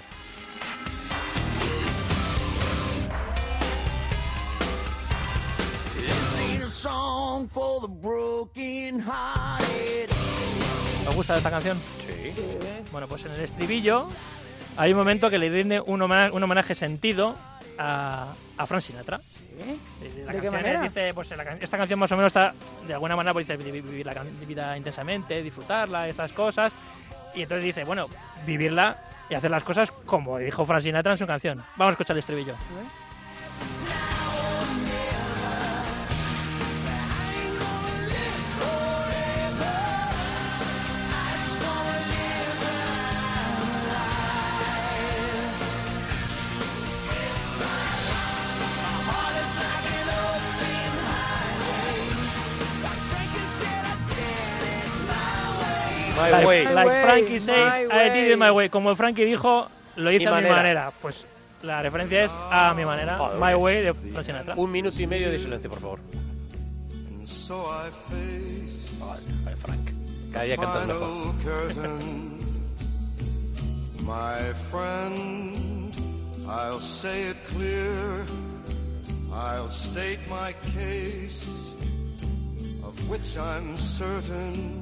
¿Os 11.10 11.16
gusta 11.16 11.38
esta 11.38 11.50
canción? 11.52 11.78
Sí. 12.06 12.34
Bueno, 12.92 13.08
pues 13.08 13.26
en 13.26 13.32
el 13.34 13.42
estribillo 13.42 14.06
hay 14.78 14.92
un 14.92 14.98
momento 14.98 15.30
que 15.30 15.38
le 15.38 15.50
rinde 15.50 15.80
un 15.82 16.02
homenaje, 16.02 16.32
un 16.36 16.44
homenaje 16.44 16.76
sentido 16.76 17.36
a, 17.78 18.34
a 18.58 18.66
Frank 18.66 18.82
Sinatra. 18.82 19.20
¿Sí? 19.20 19.80
La 20.02 20.08
¿De 20.08 20.10
qué 20.10 20.32
canción 20.34 20.54
manera? 20.54 20.82
dice, 20.84 21.14
pues 21.14 21.30
la 21.36 21.44
can- 21.44 21.58
esta 21.62 21.78
canción 21.78 22.00
más 22.00 22.12
o 22.12 22.16
menos 22.16 22.30
está, 22.30 22.54
de 22.88 22.94
alguna 22.94 23.16
manera, 23.16 23.34
pues 23.34 23.48
dice 23.48 23.58
vi- 23.72 23.82
vivir 23.82 24.06
la 24.06 24.14
vida 24.48 24.78
intensamente, 24.78 25.42
disfrutarla, 25.44 26.08
estas 26.08 26.32
cosas. 26.32 26.72
Y 27.36 27.42
entonces 27.44 27.66
dice, 27.66 27.84
bueno, 27.84 28.08
vivirla 28.46 28.98
y 29.30 29.34
hacer 29.36 29.52
las 29.52 29.64
cosas 29.64 29.92
como 29.92 30.38
dijo 30.40 30.66
Frank 30.66 30.82
Sinatra 30.82 31.12
en 31.14 31.18
su 31.18 31.28
canción. 31.28 31.58
Vamos 31.76 31.92
a 31.92 31.94
escuchar 31.94 32.16
el 32.16 32.20
estribillo. 32.20 32.54
My 56.32 56.38
Like, 56.38 56.48
way. 56.48 56.64
Like 56.74 57.02
Frankie 57.04 57.40
say, 57.40 57.88
I 57.92 58.10
did 58.10 58.32
it 58.32 58.38
my 58.38 58.52
way. 58.52 58.70
Como 58.70 58.96
Frankie 58.96 59.26
dijo, 59.26 59.68
lo 59.96 60.12
hice 60.12 60.20
Mi 60.20 60.26
a 60.26 60.30
mi 60.30 60.36
manera. 60.36 60.56
manera. 60.56 60.92
Pues 61.02 61.26
la 61.64 61.82
referencia 61.82 62.24
es 62.26 62.32
a 62.52 62.74
mi 62.76 62.86
manera. 62.86 63.18
Joder, 63.18 63.40
my 63.40 63.56
way 63.56 63.82
de 63.84 63.94
Frank 63.94 64.26
Sinatra. 64.26 64.54
Un 64.56 64.72
minuto 64.72 65.02
y 65.02 65.08
medio 65.08 65.30
de 65.32 65.40
silencio, 65.40 65.70
por 65.70 65.80
favor. 65.80 66.00
So 67.26 67.66
I 67.66 67.90
face 67.90 68.90
Ay, 69.48 69.56
Frank. 69.64 69.90
Cada 70.32 70.46
día 70.46 70.56
cantas 70.58 70.88
mejor. 70.88 71.34
My 74.02 74.54
friend, 74.72 75.94
I'll 76.48 76.80
say 76.80 77.30
it 77.30 77.38
clear. 77.48 78.26
I'll 79.32 79.70
state 79.70 80.20
my 80.30 80.54
case, 80.76 81.44
of 82.84 82.96
which 83.10 83.38
I'm 83.38 83.78
certain. 83.78 84.82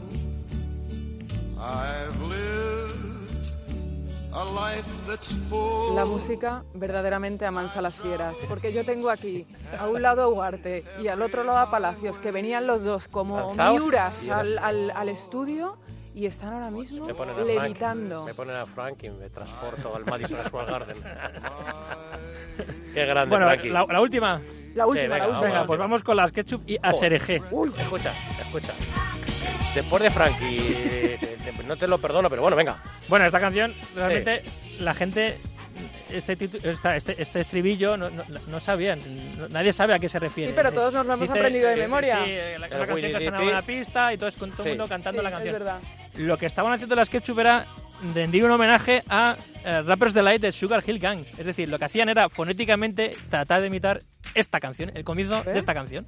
La 5.95 6.05
música 6.05 6.63
verdaderamente 6.73 7.45
amansa 7.45 7.81
las 7.81 7.95
fieras, 7.95 8.35
porque 8.47 8.71
yo 8.73 8.83
tengo 8.85 9.09
aquí 9.09 9.45
a 9.79 9.87
un 9.87 10.01
lado 10.01 10.21
a 10.23 10.27
Ugarte 10.27 10.83
y 11.01 11.07
al 11.07 11.21
otro 11.21 11.43
lado 11.43 11.57
a 11.59 11.71
Palacios, 11.71 12.19
que 12.19 12.31
venían 12.31 12.67
los 12.67 12.83
dos 12.83 13.07
como 13.07 13.53
miuras 13.55 14.27
al, 14.29 14.57
al- 14.59 14.91
al 14.91 15.09
estudio 15.09 15.77
y 16.13 16.25
están 16.25 16.53
ahora 16.53 16.69
mismo 16.71 17.05
Me 17.05 17.13
ponen 17.13 17.33
a 17.33 17.37
Frank, 17.37 17.47
levitando. 17.47 18.25
me 18.25 18.33
ponen 18.33 18.55
a 18.55 18.65
Frank 18.65 19.03
y 19.03 19.09
me 19.09 19.29
transporto 19.29 19.95
al 19.95 20.05
Madison 20.05 20.39
Square 20.45 20.71
Garden. 20.71 20.97
Qué 22.93 23.05
grande, 23.05 23.29
Bueno, 23.29 23.45
Frankie. 23.47 23.69
la, 23.69 23.85
la 23.85 24.01
última. 24.01 24.41
La 24.75 24.85
última, 24.85 25.03
venga, 25.15 25.17
la 25.17 25.27
última. 25.27 25.41
Venga, 25.47 25.65
pues 25.67 25.79
vamos 25.79 26.03
con 26.03 26.17
las 26.17 26.31
ketchup 26.31 26.61
y 26.67 26.77
asereje. 26.81 27.37
Escucha, 27.37 28.13
escucha. 28.39 28.73
Después 29.73 30.01
de 30.03 30.11
Frankie, 30.11 31.17
no 31.65 31.75
te 31.77 31.87
lo 31.87 31.97
perdono, 31.99 32.29
pero 32.29 32.41
bueno, 32.41 32.57
venga. 32.57 32.81
Bueno, 33.07 33.25
esta 33.25 33.39
canción, 33.39 33.73
realmente, 33.95 34.43
la 34.79 34.93
gente, 34.93 35.39
este, 36.09 36.37
esta- 36.63 36.95
este, 36.95 37.21
este 37.21 37.39
estribillo, 37.41 37.97
no, 37.97 38.09
no, 38.09 38.23
no 38.47 38.59
sabían, 38.59 38.99
no- 39.37 39.49
nadie 39.49 39.73
sabe 39.73 39.93
a 39.93 39.99
qué 39.99 40.09
se 40.09 40.19
refiere. 40.19 40.51
Sí, 40.51 40.55
pero 40.55 40.71
todos 40.71 40.93
nos 40.93 41.05
lo 41.05 41.13
hemos 41.13 41.27
Dice- 41.27 41.37
aprendido 41.39 41.67
de 41.69 41.75
sí, 41.75 41.79
sí, 41.81 41.85
memoria. 41.85 42.23
Sí, 42.25 42.31
eh, 42.31 42.57
la, 42.59 42.67
una 42.67 42.87
canción 42.87 43.11
que 43.11 43.17
the 43.19 43.25
sonaba 43.25 43.43
una 43.43 43.61
pista 43.61 44.13
y 44.13 44.17
todo, 44.17 44.31
con 44.37 44.51
todo 44.51 44.63
el 44.63 44.69
mundo 44.69 44.87
cantando 44.87 45.21
Sí, 45.21 45.23
la 45.23 45.29
es 45.29 45.35
canción. 45.35 45.53
verdad. 45.53 45.79
Lo 46.17 46.37
que 46.37 46.45
estaban 46.45 46.73
haciendo 46.73 46.95
las 46.95 47.09
Ketchup 47.09 47.39
era 47.39 47.65
rendir 48.13 48.43
un 48.45 48.51
homenaje 48.51 49.03
a 49.09 49.35
eh, 49.65 49.81
Rappers 49.83 50.13
Delight 50.13 50.41
de 50.41 50.51
Sugar 50.51 50.83
Hill 50.85 50.99
Gang. 50.99 51.25
Es 51.37 51.45
decir, 51.45 51.67
lo 51.69 51.77
que 51.79 51.85
hacían 51.85 52.09
era 52.09 52.29
fonéticamente 52.29 53.15
tratar 53.29 53.61
de 53.61 53.67
imitar 53.67 53.99
esta 54.35 54.59
canción, 54.59 54.91
el 54.95 55.03
comienzo 55.03 55.41
¿Eh? 55.45 55.53
de 55.53 55.59
esta 55.59 55.73
canción. 55.73 56.07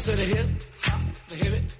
I 0.00 0.02
said 0.02 0.18
a 0.18 0.22
hip 0.22 0.46
hop, 0.80 1.02
hip. 1.34 1.79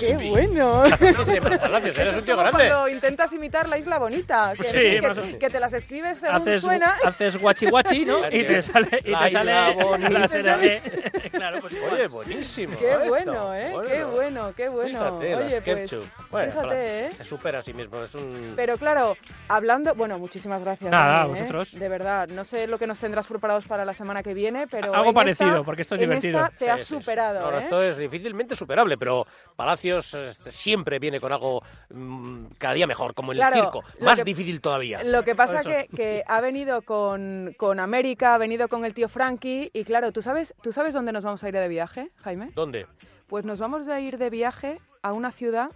¡Qué 0.00 0.16
bueno! 0.30 0.84
Eres 0.84 1.18
un 1.18 2.22
tío 2.24 2.36
grande. 2.36 2.68
cuando 2.68 2.88
intentas 2.88 3.32
imitar 3.32 3.68
la 3.68 3.78
isla 3.78 3.98
bonita, 3.98 4.52
que, 4.56 4.64
Sí, 4.64 4.72
que- 5.00 5.38
que 5.38 5.50
te 5.50 5.60
las 5.60 5.72
escribes 5.72 6.18
según 6.18 6.36
Haces, 6.36 6.60
suena. 6.60 6.96
haces 7.04 7.40
guachi 7.40 7.66
guachi, 7.70 8.04
¿no? 8.04 8.18
Y 8.30 8.44
te 8.44 8.62
sale, 8.62 9.02
y 9.04 9.10
la 9.10 9.20
te 9.20 9.26
isla 9.28 9.72
sale 9.72 9.84
bonita. 9.84 10.10
la 10.10 10.28
serie. 10.28 10.82
claro, 11.32 11.60
pues 11.60 11.72
igual. 11.74 11.92
Oye, 11.94 12.06
buenísimo. 12.08 12.76
Qué 12.78 12.96
bueno, 13.08 13.54
¿eh? 13.54 13.72
Qué 13.88 14.04
bueno, 14.04 14.52
qué 14.56 14.68
bueno. 14.68 15.20
Fíjate, 15.20 15.34
Oye, 15.36 15.60
pues. 15.62 15.90
Bueno, 16.30 16.52
fíjate, 16.52 17.06
¿eh? 17.06 17.10
Se 17.16 17.24
supera 17.24 17.58
a 17.60 17.62
sí 17.62 17.72
mismo. 17.72 18.02
Es 18.02 18.14
un... 18.14 18.52
Pero 18.56 18.76
claro, 18.78 19.16
hablando, 19.48 19.94
bueno, 19.94 20.18
muchísimas 20.18 20.62
gracias. 20.64 20.90
Nada, 20.90 21.24
¿eh? 21.24 21.28
vosotros. 21.28 21.72
De 21.72 21.88
verdad, 21.88 22.28
no 22.28 22.44
sé 22.44 22.66
lo 22.66 22.78
que 22.78 22.86
nos 22.86 22.98
tendrás 22.98 23.26
preparados 23.26 23.66
para 23.66 23.84
la 23.84 23.94
semana 23.94 24.22
que 24.22 24.34
viene, 24.36 24.68
pero 24.68 24.94
Algo 24.94 25.12
parecido, 25.12 25.50
esta- 25.50 25.62
porque 25.64 25.82
esto 25.82 25.96
es 25.96 26.02
en 26.02 26.08
divertido. 26.10 26.38
esta 26.38 26.50
te 26.56 26.64
Sí, 26.66 26.70
has 26.70 26.80
sí, 26.82 26.86
sí. 26.86 26.94
superado, 27.00 27.40
No, 27.40 27.50
no, 27.50 27.56
¿eh? 27.58 27.60
esto 27.64 27.82
es 27.82 27.96
difícilmente 27.98 28.54
superable, 28.54 28.96
pero 28.96 29.26
Palacios 29.56 30.14
este, 30.14 30.52
siempre 30.52 31.00
viene 31.00 31.18
con 31.18 31.32
algo 31.32 31.62
mm, 31.90 32.44
cada 32.58 32.74
día 32.74 32.86
mejor, 32.86 33.14
como 33.14 33.32
en 33.32 33.38
Claro, 33.38 33.56
el 33.56 33.62
circo. 33.62 33.82
Más 34.00 34.14
que- 34.16 34.24
difícil 34.24 34.60
todavía. 34.60 35.02
Lo 35.02 35.24
que 35.24 35.34
pasa 35.34 35.62
que, 35.64 35.88
que 35.96 36.22
ha 36.28 36.40
venido 36.40 36.82
con, 36.82 37.52
con 37.56 37.80
América, 37.80 38.34
ha 38.34 38.38
venido 38.38 38.68
con 38.68 38.84
el 38.84 38.94
tío 38.94 39.08
Frankie 39.08 39.70
y 39.72 39.82
claro, 39.84 40.12
¿tú 40.12 40.22
sabes, 40.22 40.54
¿tú 40.62 40.70
sabes 40.70 40.94
dónde 40.94 41.10
nos 41.10 41.24
vamos 41.24 41.42
a 41.42 41.48
ir 41.48 41.54
de 41.54 41.66
viaje, 41.66 42.10
Jaime? 42.22 42.50
¿Dónde? 42.54 42.86
Pues 43.26 43.44
nos 43.44 43.58
vamos 43.58 43.88
a 43.88 43.98
ir 43.98 44.18
de 44.18 44.30
viaje 44.30 44.78
a 45.02 45.12
una 45.12 45.30
ciudad 45.32 45.70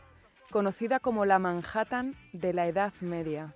conocida 0.53 1.01
como 1.01 1.25
la 1.25 1.39
Manhattan 1.39 2.15
de 2.33 2.53
la 2.53 2.67
Edad 2.67 2.93
Media. 3.01 3.55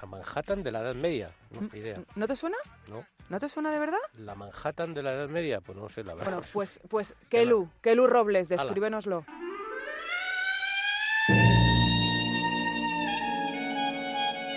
La 0.00 0.06
Manhattan 0.06 0.62
de 0.62 0.70
la 0.72 0.80
Edad 0.80 0.94
Media. 0.94 1.30
No, 1.50 1.60
Mm, 1.62 1.76
idea. 1.76 2.00
¿No 2.14 2.26
te 2.26 2.36
suena? 2.36 2.56
No. 2.88 3.04
¿No 3.28 3.38
te 3.40 3.48
suena 3.48 3.70
de 3.70 3.78
verdad? 3.78 3.98
La 4.18 4.34
Manhattan 4.34 4.94
de 4.94 5.02
la 5.02 5.12
Edad 5.14 5.28
Media, 5.28 5.60
pues 5.60 5.76
no 5.78 5.88
sé, 5.88 6.04
la 6.04 6.14
verdad. 6.14 6.32
Bueno, 6.32 6.46
pues, 6.52 6.80
pues 6.88 7.14
Kelu, 7.28 7.68
Kelu 7.80 8.06
Robles, 8.06 8.48
descríbenoslo. 8.48 9.24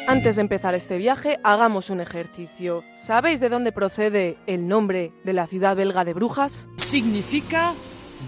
Antes 0.08 0.38
de 0.38 0.42
empezar 0.42 0.74
este 0.74 0.98
viaje, 0.98 1.40
hagamos 1.44 1.92
un 1.92 2.02
ejercicio. 2.02 2.84
¿Sabéis 2.96 3.40
de 3.40 3.50
dónde 3.50 3.72
procede 3.72 4.38
el 4.48 4.68
nombre 4.68 5.12
de 5.24 5.34
la 5.34 5.46
ciudad 5.46 5.76
belga 5.76 6.04
de 6.04 6.14
Brujas? 6.14 6.66
significa 6.78 7.74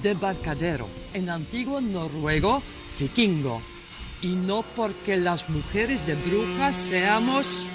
debarcadero, 0.03 0.85
en 1.15 1.29
antiguo 1.31 1.81
noruego 1.81 2.61
vikingo, 2.99 3.59
y 4.21 4.35
no 4.35 4.63
porque 4.75 5.17
las 5.17 5.49
mujeres 5.49 6.05
de 6.05 6.15
brujas 6.15 6.75
seamos 6.75 7.69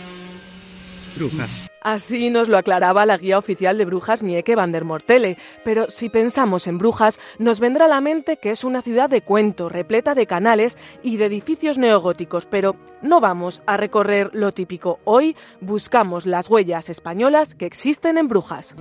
brujas. 1.17 1.67
Así 1.81 2.31
nos 2.31 2.49
lo 2.49 2.59
aclaraba 2.59 3.07
la 3.07 3.17
guía 3.17 3.39
oficial 3.39 3.79
de 3.79 3.85
brujas 3.85 4.23
Mieke 4.23 4.55
van 4.55 4.73
der 4.73 4.85
Mortele. 4.85 5.39
Pero 5.65 5.89
si 5.89 6.09
pensamos 6.09 6.67
en 6.67 6.79
brujas, 6.79 7.19
nos 7.39 7.61
vendrá 7.61 7.87
a 7.87 7.89
la 7.89 8.01
mente 8.01 8.37
que 8.37 8.51
es 8.51 8.65
una 8.65 8.83
ciudad 8.83 9.09
de 9.09 9.23
cuento, 9.23 9.69
repleta 9.69 10.15
de 10.15 10.27
canales 10.27 10.77
y 11.03 11.17
de 11.17 11.27
edificios 11.27 11.79
neogóticos. 11.79 12.47
Pero 12.47 12.77
no 13.03 13.21
vamos 13.21 13.63
a 13.67 13.77
recorrer 13.77 14.31
lo 14.33 14.53
típico. 14.53 14.99
Hoy 15.05 15.37
buscamos 15.61 16.27
las 16.27 16.51
huellas 16.51 16.89
españolas 16.89 17.55
que 17.55 17.67
existen 17.67 18.19
en 18.19 18.29
brujas. 18.29 18.75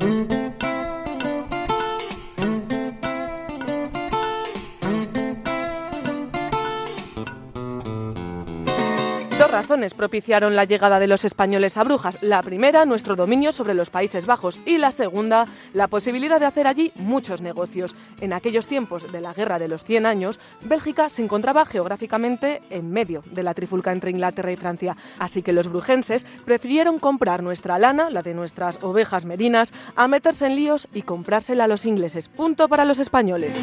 Razones 9.55 9.93
propiciaron 9.93 10.53
la 10.53 10.65
llegada 10.65 10.99
de 10.99 11.07
los 11.07 11.23
españoles 11.23 11.77
a 11.77 11.85
Brujas. 11.85 12.21
La 12.21 12.43
primera, 12.43 12.83
nuestro 12.83 13.15
dominio 13.15 13.53
sobre 13.53 13.73
los 13.73 13.89
Países 13.89 14.25
Bajos 14.25 14.59
y 14.65 14.77
la 14.77 14.91
segunda, 14.91 15.45
la 15.71 15.87
posibilidad 15.87 16.41
de 16.41 16.45
hacer 16.45 16.67
allí 16.67 16.91
muchos 16.95 17.39
negocios. 17.39 17.95
En 18.19 18.33
aquellos 18.33 18.67
tiempos 18.67 19.13
de 19.13 19.21
la 19.21 19.33
Guerra 19.33 19.57
de 19.57 19.69
los 19.69 19.85
100 19.85 20.07
años, 20.07 20.41
Bélgica 20.59 21.07
se 21.07 21.23
encontraba 21.23 21.65
geográficamente 21.65 22.63
en 22.69 22.91
medio 22.91 23.23
de 23.31 23.43
la 23.43 23.53
trifulca 23.53 23.93
entre 23.93 24.11
Inglaterra 24.11 24.51
y 24.51 24.57
Francia, 24.57 24.97
así 25.19 25.41
que 25.41 25.53
los 25.53 25.69
brujenses 25.69 26.25
prefirieron 26.43 26.99
comprar 26.99 27.41
nuestra 27.41 27.79
lana, 27.79 28.09
la 28.09 28.23
de 28.23 28.33
nuestras 28.33 28.83
ovejas 28.83 29.23
merinas, 29.23 29.73
a 29.95 30.09
meterse 30.09 30.47
en 30.47 30.57
líos 30.57 30.89
y 30.93 31.03
comprársela 31.03 31.63
a 31.63 31.69
los 31.69 31.85
ingleses. 31.85 32.27
Punto 32.27 32.67
para 32.67 32.83
los 32.83 32.99
españoles. 32.99 33.55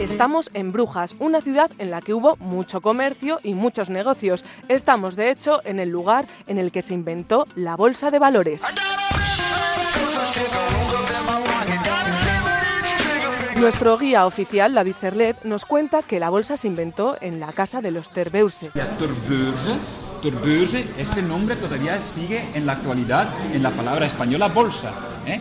Estamos 0.00 0.48
en 0.54 0.70
Brujas, 0.70 1.16
una 1.18 1.40
ciudad 1.40 1.72
en 1.78 1.90
la 1.90 2.00
que 2.00 2.14
hubo 2.14 2.36
mucho 2.36 2.80
comercio 2.80 3.40
y 3.42 3.54
muchos 3.54 3.90
negocios. 3.90 4.44
Estamos, 4.68 5.16
de 5.16 5.30
hecho, 5.30 5.60
en 5.64 5.80
el 5.80 5.88
lugar 5.88 6.26
en 6.46 6.58
el 6.58 6.70
que 6.70 6.82
se 6.82 6.94
inventó 6.94 7.46
la 7.56 7.74
bolsa 7.74 8.12
de 8.12 8.20
valores. 8.20 8.62
Nuestro 13.56 13.98
guía 13.98 14.24
oficial, 14.24 14.72
David 14.72 14.94
Serlet, 14.94 15.42
nos 15.42 15.64
cuenta 15.64 16.02
que 16.02 16.20
la 16.20 16.30
bolsa 16.30 16.56
se 16.56 16.68
inventó 16.68 17.16
en 17.20 17.40
la 17.40 17.52
casa 17.52 17.80
de 17.80 17.90
los 17.90 18.08
Terbeurse. 18.10 18.70
La 18.74 18.96
Turbeurse, 18.96 19.72
Turbeurse, 20.22 20.86
este 20.96 21.22
nombre 21.22 21.56
todavía 21.56 22.00
sigue 22.00 22.44
en 22.54 22.66
la 22.66 22.74
actualidad 22.74 23.28
en 23.52 23.64
la 23.64 23.70
palabra 23.70 24.06
española 24.06 24.46
bolsa. 24.46 24.92
Eh, 25.26 25.40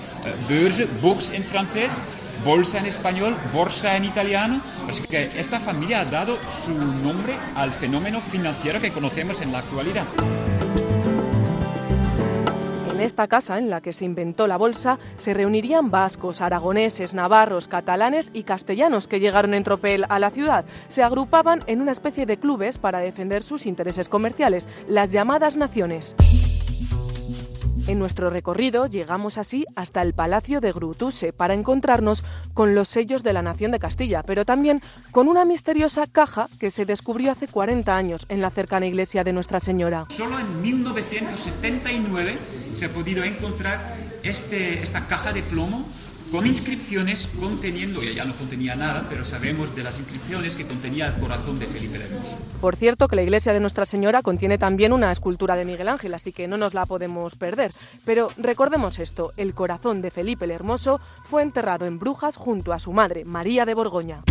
Beurse, 0.50 0.88
bourse 1.00 1.36
en 1.36 1.44
francés, 1.44 2.02
bolsa 2.48 2.80
en 2.80 2.86
español, 2.86 3.36
borsa 3.54 3.98
en 3.98 4.06
italiano. 4.06 4.62
Así 4.88 5.04
que 5.04 5.30
esta 5.38 5.60
familia 5.60 6.00
ha 6.00 6.06
dado 6.06 6.38
su 6.66 6.74
nombre 6.74 7.34
al 7.56 7.72
fenómeno 7.72 8.22
financiero 8.22 8.80
que 8.80 8.92
conocemos 8.92 9.42
en 9.42 9.52
la 9.52 9.60
actualidad. 9.60 10.06
En 12.90 13.02
esta 13.02 13.28
casa 13.28 13.58
en 13.58 13.70
la 13.70 13.82
que 13.82 13.92
se 13.92 14.06
inventó 14.06 14.48
la 14.48 14.56
bolsa 14.56 14.98
se 15.18 15.34
reunirían 15.34 15.92
vascos, 15.92 16.40
aragoneses, 16.40 17.14
navarros, 17.14 17.68
catalanes 17.68 18.32
y 18.34 18.44
castellanos 18.44 19.08
que 19.08 19.20
llegaron 19.20 19.54
en 19.54 19.66
tropel 19.66 20.06
a 20.08 20.18
la 20.18 20.32
ciudad. 20.32 20.64
Se 20.88 21.04
agrupaban 21.04 21.66
en 21.68 21.82
una 21.82 21.92
especie 21.92 22.26
de 22.26 22.38
clubes 22.38 22.78
para 22.78 23.00
defender 23.00 23.44
sus 23.44 23.66
intereses 23.66 24.08
comerciales, 24.08 24.68
las 24.88 25.12
llamadas 25.12 25.58
naciones. 25.58 26.16
En 27.88 28.00
nuestro 28.00 28.30
recorrido 28.30 28.88
llegamos 28.88 29.38
así 29.38 29.66
hasta 29.78 30.02
el 30.02 30.14
Palacio 30.14 30.60
de 30.60 30.74
Grutuse 30.74 31.32
para 31.32 31.54
encontrarnos 31.54 32.26
con 32.54 32.76
los 32.76 32.90
sellos 32.90 33.24
de 33.24 33.32
la 33.32 33.42
Nación 33.42 33.72
de 33.72 33.80
Castilla, 33.80 34.24
pero 34.24 34.44
también 34.44 34.82
con 35.12 35.30
una 35.30 35.46
misteriosa 35.46 36.06
caja 36.06 36.50
que 36.60 36.70
se 36.70 36.86
descubrió 36.86 37.32
hace 37.32 37.48
40 37.48 37.96
años 37.96 38.26
en 38.28 38.42
la 38.42 38.50
cercana 38.50 38.88
iglesia 38.88 39.24
de 39.24 39.32
Nuestra 39.32 39.62
Señora. 39.62 40.04
Solo 40.10 40.38
en 40.38 40.62
1979 40.62 42.38
se 42.74 42.86
ha 42.86 42.90
podido 42.90 43.24
encontrar 43.24 43.96
este, 44.22 44.84
esta 44.84 45.08
caja 45.08 45.32
de 45.32 45.42
plomo 45.44 45.86
con 46.32 46.46
inscripciones 46.46 47.30
conteniendo, 47.40 48.04
ya, 48.04 48.26
no 48.26 48.36
contenía 48.36 48.76
nada, 48.76 49.06
pero 49.10 49.24
sabemos 49.24 49.76
de 49.76 49.84
las 49.84 50.00
inscripciones 50.00 50.56
que 50.56 50.66
contenía 50.66 51.08
el 51.08 51.14
corazón 51.22 51.60
de 51.60 51.66
Felipe 51.68 51.96
el 51.96 52.02
Hermoso. 52.04 52.38
Por 52.62 52.76
cierto, 52.76 53.08
que 53.08 53.16
la 53.16 53.24
iglesia 53.24 53.54
de 53.54 53.60
Nuestra 53.60 53.86
Señora 53.86 54.22
contiene 54.22 54.58
también 54.58 54.94
una 54.94 55.12
escultura 55.12 55.56
de 55.56 55.66
Miguel 55.66 55.88
Ángel, 55.88 56.14
así 56.14 56.32
que 56.32 56.48
no 56.48 56.58
nos 56.58 56.74
la 56.74 56.86
podemos 56.86 57.36
perder. 57.36 57.72
Pero 58.06 58.30
recordemos 58.38 59.00
esto, 59.00 59.34
el 59.38 59.54
corazón 59.54 60.02
de 60.02 60.12
Felipe 60.12 60.46
el 60.46 60.52
Hermoso 60.52 61.00
fue 61.24 61.42
enterrado 61.42 61.86
en 61.86 62.00
Brujas 62.00 62.36
junto 62.36 62.74
a 62.74 62.80
su 62.80 62.92
madre, 62.92 63.26
María 63.26 63.66
de 63.66 63.74
Borgoña. 63.74 64.24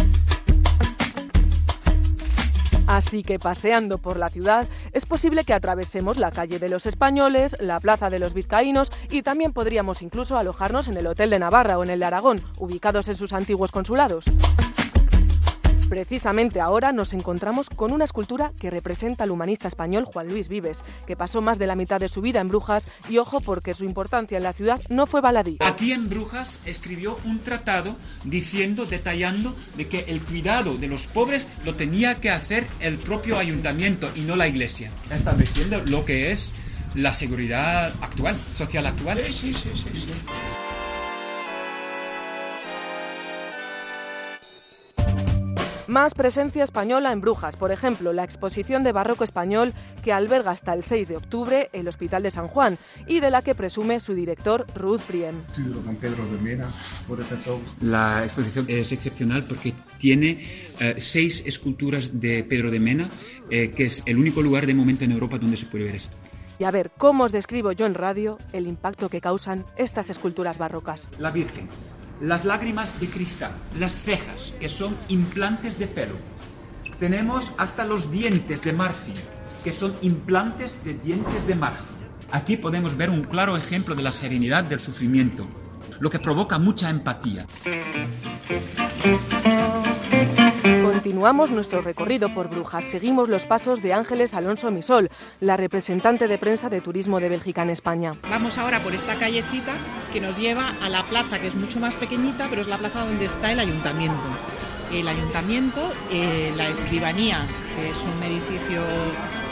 Así 2.87 3.23
que 3.23 3.39
paseando 3.39 3.99
por 3.99 4.17
la 4.17 4.29
ciudad 4.29 4.69
es 4.93 5.07
posible 5.07 5.45
que 5.45 5.55
atravesemos 5.55 6.19
la 6.19 6.31
calle 6.31 6.59
de 6.59 6.69
los 6.69 6.87
españoles, 6.87 7.57
la 7.61 7.81
plaza 7.81 8.11
de 8.11 8.19
los 8.19 8.35
vizcaínos 8.35 8.91
y 9.11 9.23
también 9.23 9.53
podríamos 9.53 10.03
incluso 10.03 10.39
alojarnos 10.39 10.89
en 10.89 10.97
el 10.97 11.07
Hotel 11.07 11.31
de 11.31 11.39
Navarra 11.39 11.79
o 11.79 11.83
en 11.83 11.91
el 11.91 12.01
de 12.01 12.07
Aragón, 12.07 12.41
ubicados 12.59 13.09
en 13.09 13.17
sus 13.17 13.33
antiguos 13.33 13.73
consulados. 13.73 14.25
Precisamente 15.89 16.61
ahora 16.61 16.91
nos 16.91 17.13
encontramos 17.13 17.69
con 17.71 17.93
una 17.93 18.05
escultura 18.05 18.53
que 18.61 18.71
representa 18.71 19.23
al 19.23 19.31
humanista 19.31 19.69
español 19.69 20.05
Juan 20.05 20.27
Luis 20.27 20.49
Vives, 20.49 20.83
que 21.07 21.17
pasó 21.17 21.41
más 21.41 21.61
de 21.61 21.69
la 21.69 21.77
mitad 21.77 22.01
de 22.01 22.09
su 22.09 22.21
vida 22.21 22.41
en 22.41 22.49
Brujas 22.49 22.89
y 23.09 23.19
ojo 23.19 23.41
porque 23.41 23.73
su 23.73 23.85
importancia 23.85 24.37
en 24.37 24.43
la 24.43 24.53
ciudad 24.53 24.81
no 24.89 25.07
fue 25.07 25.21
baladí. 25.21 25.59
Aquí 25.61 25.93
en 25.93 26.09
Brujas 26.09 26.59
escribió 26.67 27.17
un 27.25 27.39
tratado 27.39 27.95
diciendo, 28.25 28.85
detallando 28.85 29.55
de 29.77 29.87
que 29.87 30.01
el 30.09 30.21
cuidado 30.23 30.77
de 30.77 30.89
los 30.89 31.07
pobres 31.07 31.47
lo 31.65 31.77
tenía 31.77 32.17
que 32.17 32.31
hacer 32.31 32.67
el 32.81 32.99
propio 32.99 33.39
ayuntamiento 33.39 34.11
y 34.17 34.23
no 34.23 34.35
la 34.35 34.49
iglesia, 34.49 34.91
estableciendo 35.13 35.85
lo 35.85 36.05
que 36.05 36.33
es 36.33 36.53
la 36.97 37.13
seguridad 37.13 37.95
actual, 38.01 38.41
social 38.55 38.87
actual. 38.87 39.23
Sí, 39.25 39.55
sí, 39.55 39.71
sí, 39.75 39.91
sí. 39.95 40.66
Más 45.89 46.15
presencia 46.15 46.65
española 46.65 47.13
en 47.13 47.21
Brujas, 47.21 47.57
por 47.57 47.71
ejemplo, 47.71 48.13
la 48.13 48.25
exposición 48.25 48.83
de 48.83 48.91
barroco 48.91 49.23
español 49.23 49.73
que 50.03 50.13
alberga 50.13 50.51
hasta 50.51 50.73
el 50.73 50.83
6 50.83 51.07
de 51.07 51.17
octubre 51.17 51.71
el 51.73 51.87
Hospital 51.87 52.25
de 52.25 52.31
San 52.33 52.49
Juan 52.49 52.77
y 53.07 53.21
de 53.21 53.31
la 53.31 53.43
que 53.43 53.55
presume 53.55 54.01
su 54.01 54.13
director 54.13 54.67
Ruth 54.75 55.03
Priem. 55.03 55.37
La 57.81 58.25
exposición 58.25 58.67
es 58.69 58.91
excepcional 58.91 59.45
porque 59.45 59.75
tiene 59.99 60.45
eh, 60.81 60.97
seis 60.99 61.45
esculturas 61.47 62.21
de 62.21 62.43
Pedro 62.43 62.73
de 62.73 62.81
Mena, 62.81 63.09
eh, 63.49 63.71
que 63.71 63.85
es 63.85 64.03
el 64.07 64.19
único 64.19 64.43
lugar 64.43 64.67
de 64.67 64.75
momento 64.75 65.05
en 65.05 65.13
Europa 65.13 65.39
donde 65.39 65.57
se 65.57 65.67
puede 65.67 65.85
ver 65.85 65.95
esto. 65.95 66.17
Y 66.59 66.65
a 66.65 66.71
ver 66.73 66.91
cómo 66.97 67.25
os 67.25 67.33
describo 67.33 67.71
yo 67.71 67.87
en 67.87 67.95
radio 67.95 68.39
el 68.53 68.67
impacto 68.67 69.09
que 69.09 69.21
causan 69.21 69.65
estas 69.77 70.11
esculturas 70.11 70.59
barrocas. 70.59 71.09
La 71.19 71.31
Virgen, 71.31 71.69
las 72.21 72.45
lágrimas 72.45 72.99
de 73.01 73.09
cristal, 73.09 73.53
las 73.79 73.99
cejas, 73.99 74.55
que 74.59 74.69
son 74.69 74.97
implantes 75.09 75.79
de 75.79 75.87
pelo. 75.87 76.15
Tenemos 76.99 77.53
hasta 77.59 77.85
los 77.85 78.11
dientes 78.11 78.63
de 78.63 78.73
marfil, 78.73 79.21
que 79.63 79.73
son 79.73 79.95
implantes 80.03 80.83
de 80.85 80.95
dientes 80.95 81.47
de 81.47 81.55
marfil. 81.55 81.97
Aquí 82.33 82.57
podemos 82.57 82.97
ver 82.97 83.11
un 83.11 83.25
claro 83.25 83.57
ejemplo 83.57 83.95
de 83.95 84.03
la 84.03 84.13
serenidad 84.13 84.65
del 84.65 84.81
sufrimiento, 84.81 85.47
lo 86.01 86.11
que 86.11 86.19
provoca 86.19 86.59
mucha 86.59 86.91
empatía. 86.91 87.47
Continuamos 91.17 91.51
nuestro 91.51 91.81
recorrido 91.81 92.35
por 92.35 92.51
Brujas. 92.51 92.85
Seguimos 92.85 93.31
los 93.31 93.47
pasos 93.47 93.81
de 93.81 93.95
Ángeles 93.95 94.35
Alonso 94.35 94.71
Misol, 94.71 95.11
la 95.41 95.57
representante 95.57 96.29
de 96.29 96.37
prensa 96.37 96.69
de 96.69 96.83
turismo 96.83 97.21
de 97.21 97.31
Bélgica 97.31 97.63
en 97.63 97.71
España. 97.71 98.19
Vamos 98.29 98.59
ahora 98.59 98.83
por 98.83 98.95
esta 98.95 99.19
callecita 99.19 99.73
que 100.13 100.21
nos 100.21 100.37
lleva 100.39 100.75
a 100.83 100.91
la 100.91 101.03
plaza, 101.05 101.39
que 101.39 101.47
es 101.47 101.55
mucho 101.55 101.81
más 101.81 101.95
pequeñita, 101.95 102.49
pero 102.51 102.61
es 102.61 102.69
la 102.69 102.77
plaza 102.77 103.07
donde 103.07 103.25
está 103.25 103.51
el 103.51 103.61
ayuntamiento. 103.61 104.25
El 104.93 105.09
ayuntamiento, 105.09 105.81
eh, 106.13 106.53
la 106.55 106.69
escribanía, 106.69 107.39
que 107.75 107.89
es 107.89 107.97
un 107.97 108.23
edificio 108.23 108.83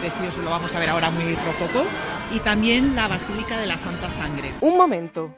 precioso, 0.00 0.42
lo 0.42 0.50
vamos 0.50 0.74
a 0.74 0.79
ver 0.79 0.90
ahora 0.90 1.11
muy 1.12 1.35
rococó, 1.35 1.87
y 2.31 2.40
también 2.40 2.94
la 2.94 3.09
Basílica 3.09 3.59
de 3.59 3.66
la 3.66 3.79
Santa 3.79 4.11
Sangre. 4.11 4.53
Un 4.61 4.77
momento. 4.77 5.35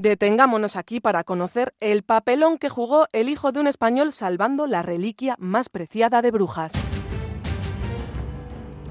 Detengámonos 0.00 0.76
aquí 0.76 0.98
para 0.98 1.24
conocer 1.24 1.74
el 1.78 2.04
papelón 2.04 2.56
que 2.56 2.70
jugó 2.70 3.06
el 3.12 3.28
hijo 3.28 3.52
de 3.52 3.60
un 3.60 3.66
español 3.66 4.14
salvando 4.14 4.66
la 4.66 4.80
reliquia 4.80 5.36
más 5.38 5.68
preciada 5.68 6.22
de 6.22 6.30
Brujas. 6.30 6.72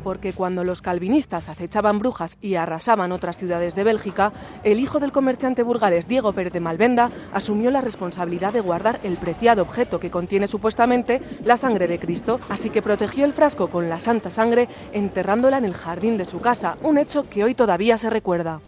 Porque 0.04 0.34
cuando 0.34 0.64
los 0.64 0.84
calvinistas 0.84 1.50
acechaban 1.50 1.98
Brujas 1.98 2.38
y 2.42 2.56
arrasaban 2.56 3.12
otras 3.12 3.40
ciudades 3.40 3.74
de 3.74 3.84
Bélgica, 3.84 4.34
el 4.64 4.80
hijo 4.80 5.00
del 5.00 5.12
comerciante 5.12 5.64
burgalés 5.64 6.08
Diego 6.08 6.32
Pérez 6.32 6.54
de 6.54 6.60
Malvenda 6.60 7.10
asumió 7.34 7.72
la 7.72 7.82
responsabilidad 7.82 8.54
de 8.54 8.62
guardar 8.62 9.00
el 9.02 9.18
preciado 9.18 9.64
objeto 9.64 10.00
que 10.00 10.12
contiene 10.12 10.46
supuestamente 10.46 11.24
la 11.44 11.58
sangre 11.58 11.88
de 11.88 11.98
Cristo, 11.98 12.40
así 12.50 12.70
que 12.70 12.84
protegió 12.84 13.26
el 13.26 13.34
frasco 13.34 13.72
con 13.72 13.90
la 13.90 14.00
santa 14.00 14.30
sangre 14.30 14.68
enterrándola 14.94 15.58
en 15.58 15.66
el 15.66 15.74
jardín 15.74 16.20
de 16.20 16.26
su 16.26 16.40
casa, 16.40 16.78
un 16.84 17.00
hecho 17.00 17.28
que 17.28 17.44
hoy 17.44 17.56
todavía 17.56 17.98
se 17.98 18.12
recuerda. 18.12 18.62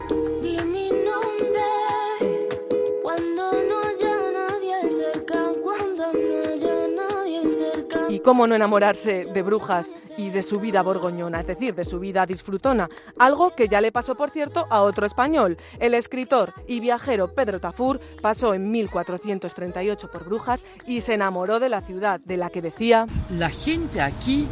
Cómo 8.23 8.47
no 8.47 8.55
enamorarse 8.55 9.25
de 9.25 9.41
brujas 9.41 9.91
y 10.17 10.29
de 10.29 10.43
su 10.43 10.60
vida 10.60 10.81
borgoñona, 10.81 11.39
es 11.39 11.47
decir, 11.47 11.75
de 11.75 11.84
su 11.84 11.99
vida 11.99 12.25
disfrutona. 12.25 12.88
Algo 13.17 13.55
que 13.55 13.67
ya 13.67 13.81
le 13.81 13.91
pasó, 13.91 14.15
por 14.15 14.29
cierto, 14.29 14.67
a 14.69 14.81
otro 14.81 15.05
español. 15.05 15.57
El 15.79 15.93
escritor 15.93 16.53
y 16.67 16.79
viajero 16.79 17.34
Pedro 17.34 17.60
Tafur 17.60 17.99
pasó 18.21 18.53
en 18.53 18.71
1438 18.71 20.12
por 20.12 20.25
Brujas 20.25 20.65
y 20.86 21.01
se 21.01 21.13
enamoró 21.13 21.60
de 21.60 21.69
la 21.69 21.81
ciudad, 21.81 22.19
de 22.19 22.38
la 22.38 22.49
que 22.49 22.62
decía... 22.62 23.05
La 23.29 23.49
gente 23.49 24.01
aquí 24.01 24.47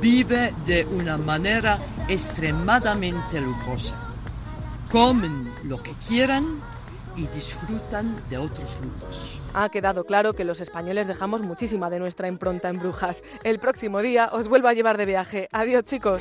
vive 0.00 0.54
de 0.66 0.84
una 0.84 1.16
manera 1.16 1.78
extremadamente 2.08 3.40
lujosa. 3.40 3.96
Comen 4.90 5.50
lo 5.64 5.82
que 5.82 5.92
quieran 6.06 6.60
y 7.16 7.26
disfrutan 7.26 8.16
de 8.30 8.38
otros 8.38 8.78
lujos. 8.80 9.37
Ha 9.54 9.68
quedado 9.70 10.04
claro 10.04 10.34
que 10.34 10.44
los 10.44 10.60
españoles 10.60 11.06
dejamos 11.06 11.42
muchísima 11.42 11.90
de 11.90 11.98
nuestra 11.98 12.28
impronta 12.28 12.68
en 12.68 12.78
Brujas. 12.78 13.22
El 13.44 13.58
próximo 13.58 14.00
día 14.00 14.30
os 14.32 14.48
vuelvo 14.48 14.68
a 14.68 14.74
llevar 14.74 14.96
de 14.96 15.06
viaje. 15.06 15.48
Adiós 15.52 15.84
chicos. 15.84 16.20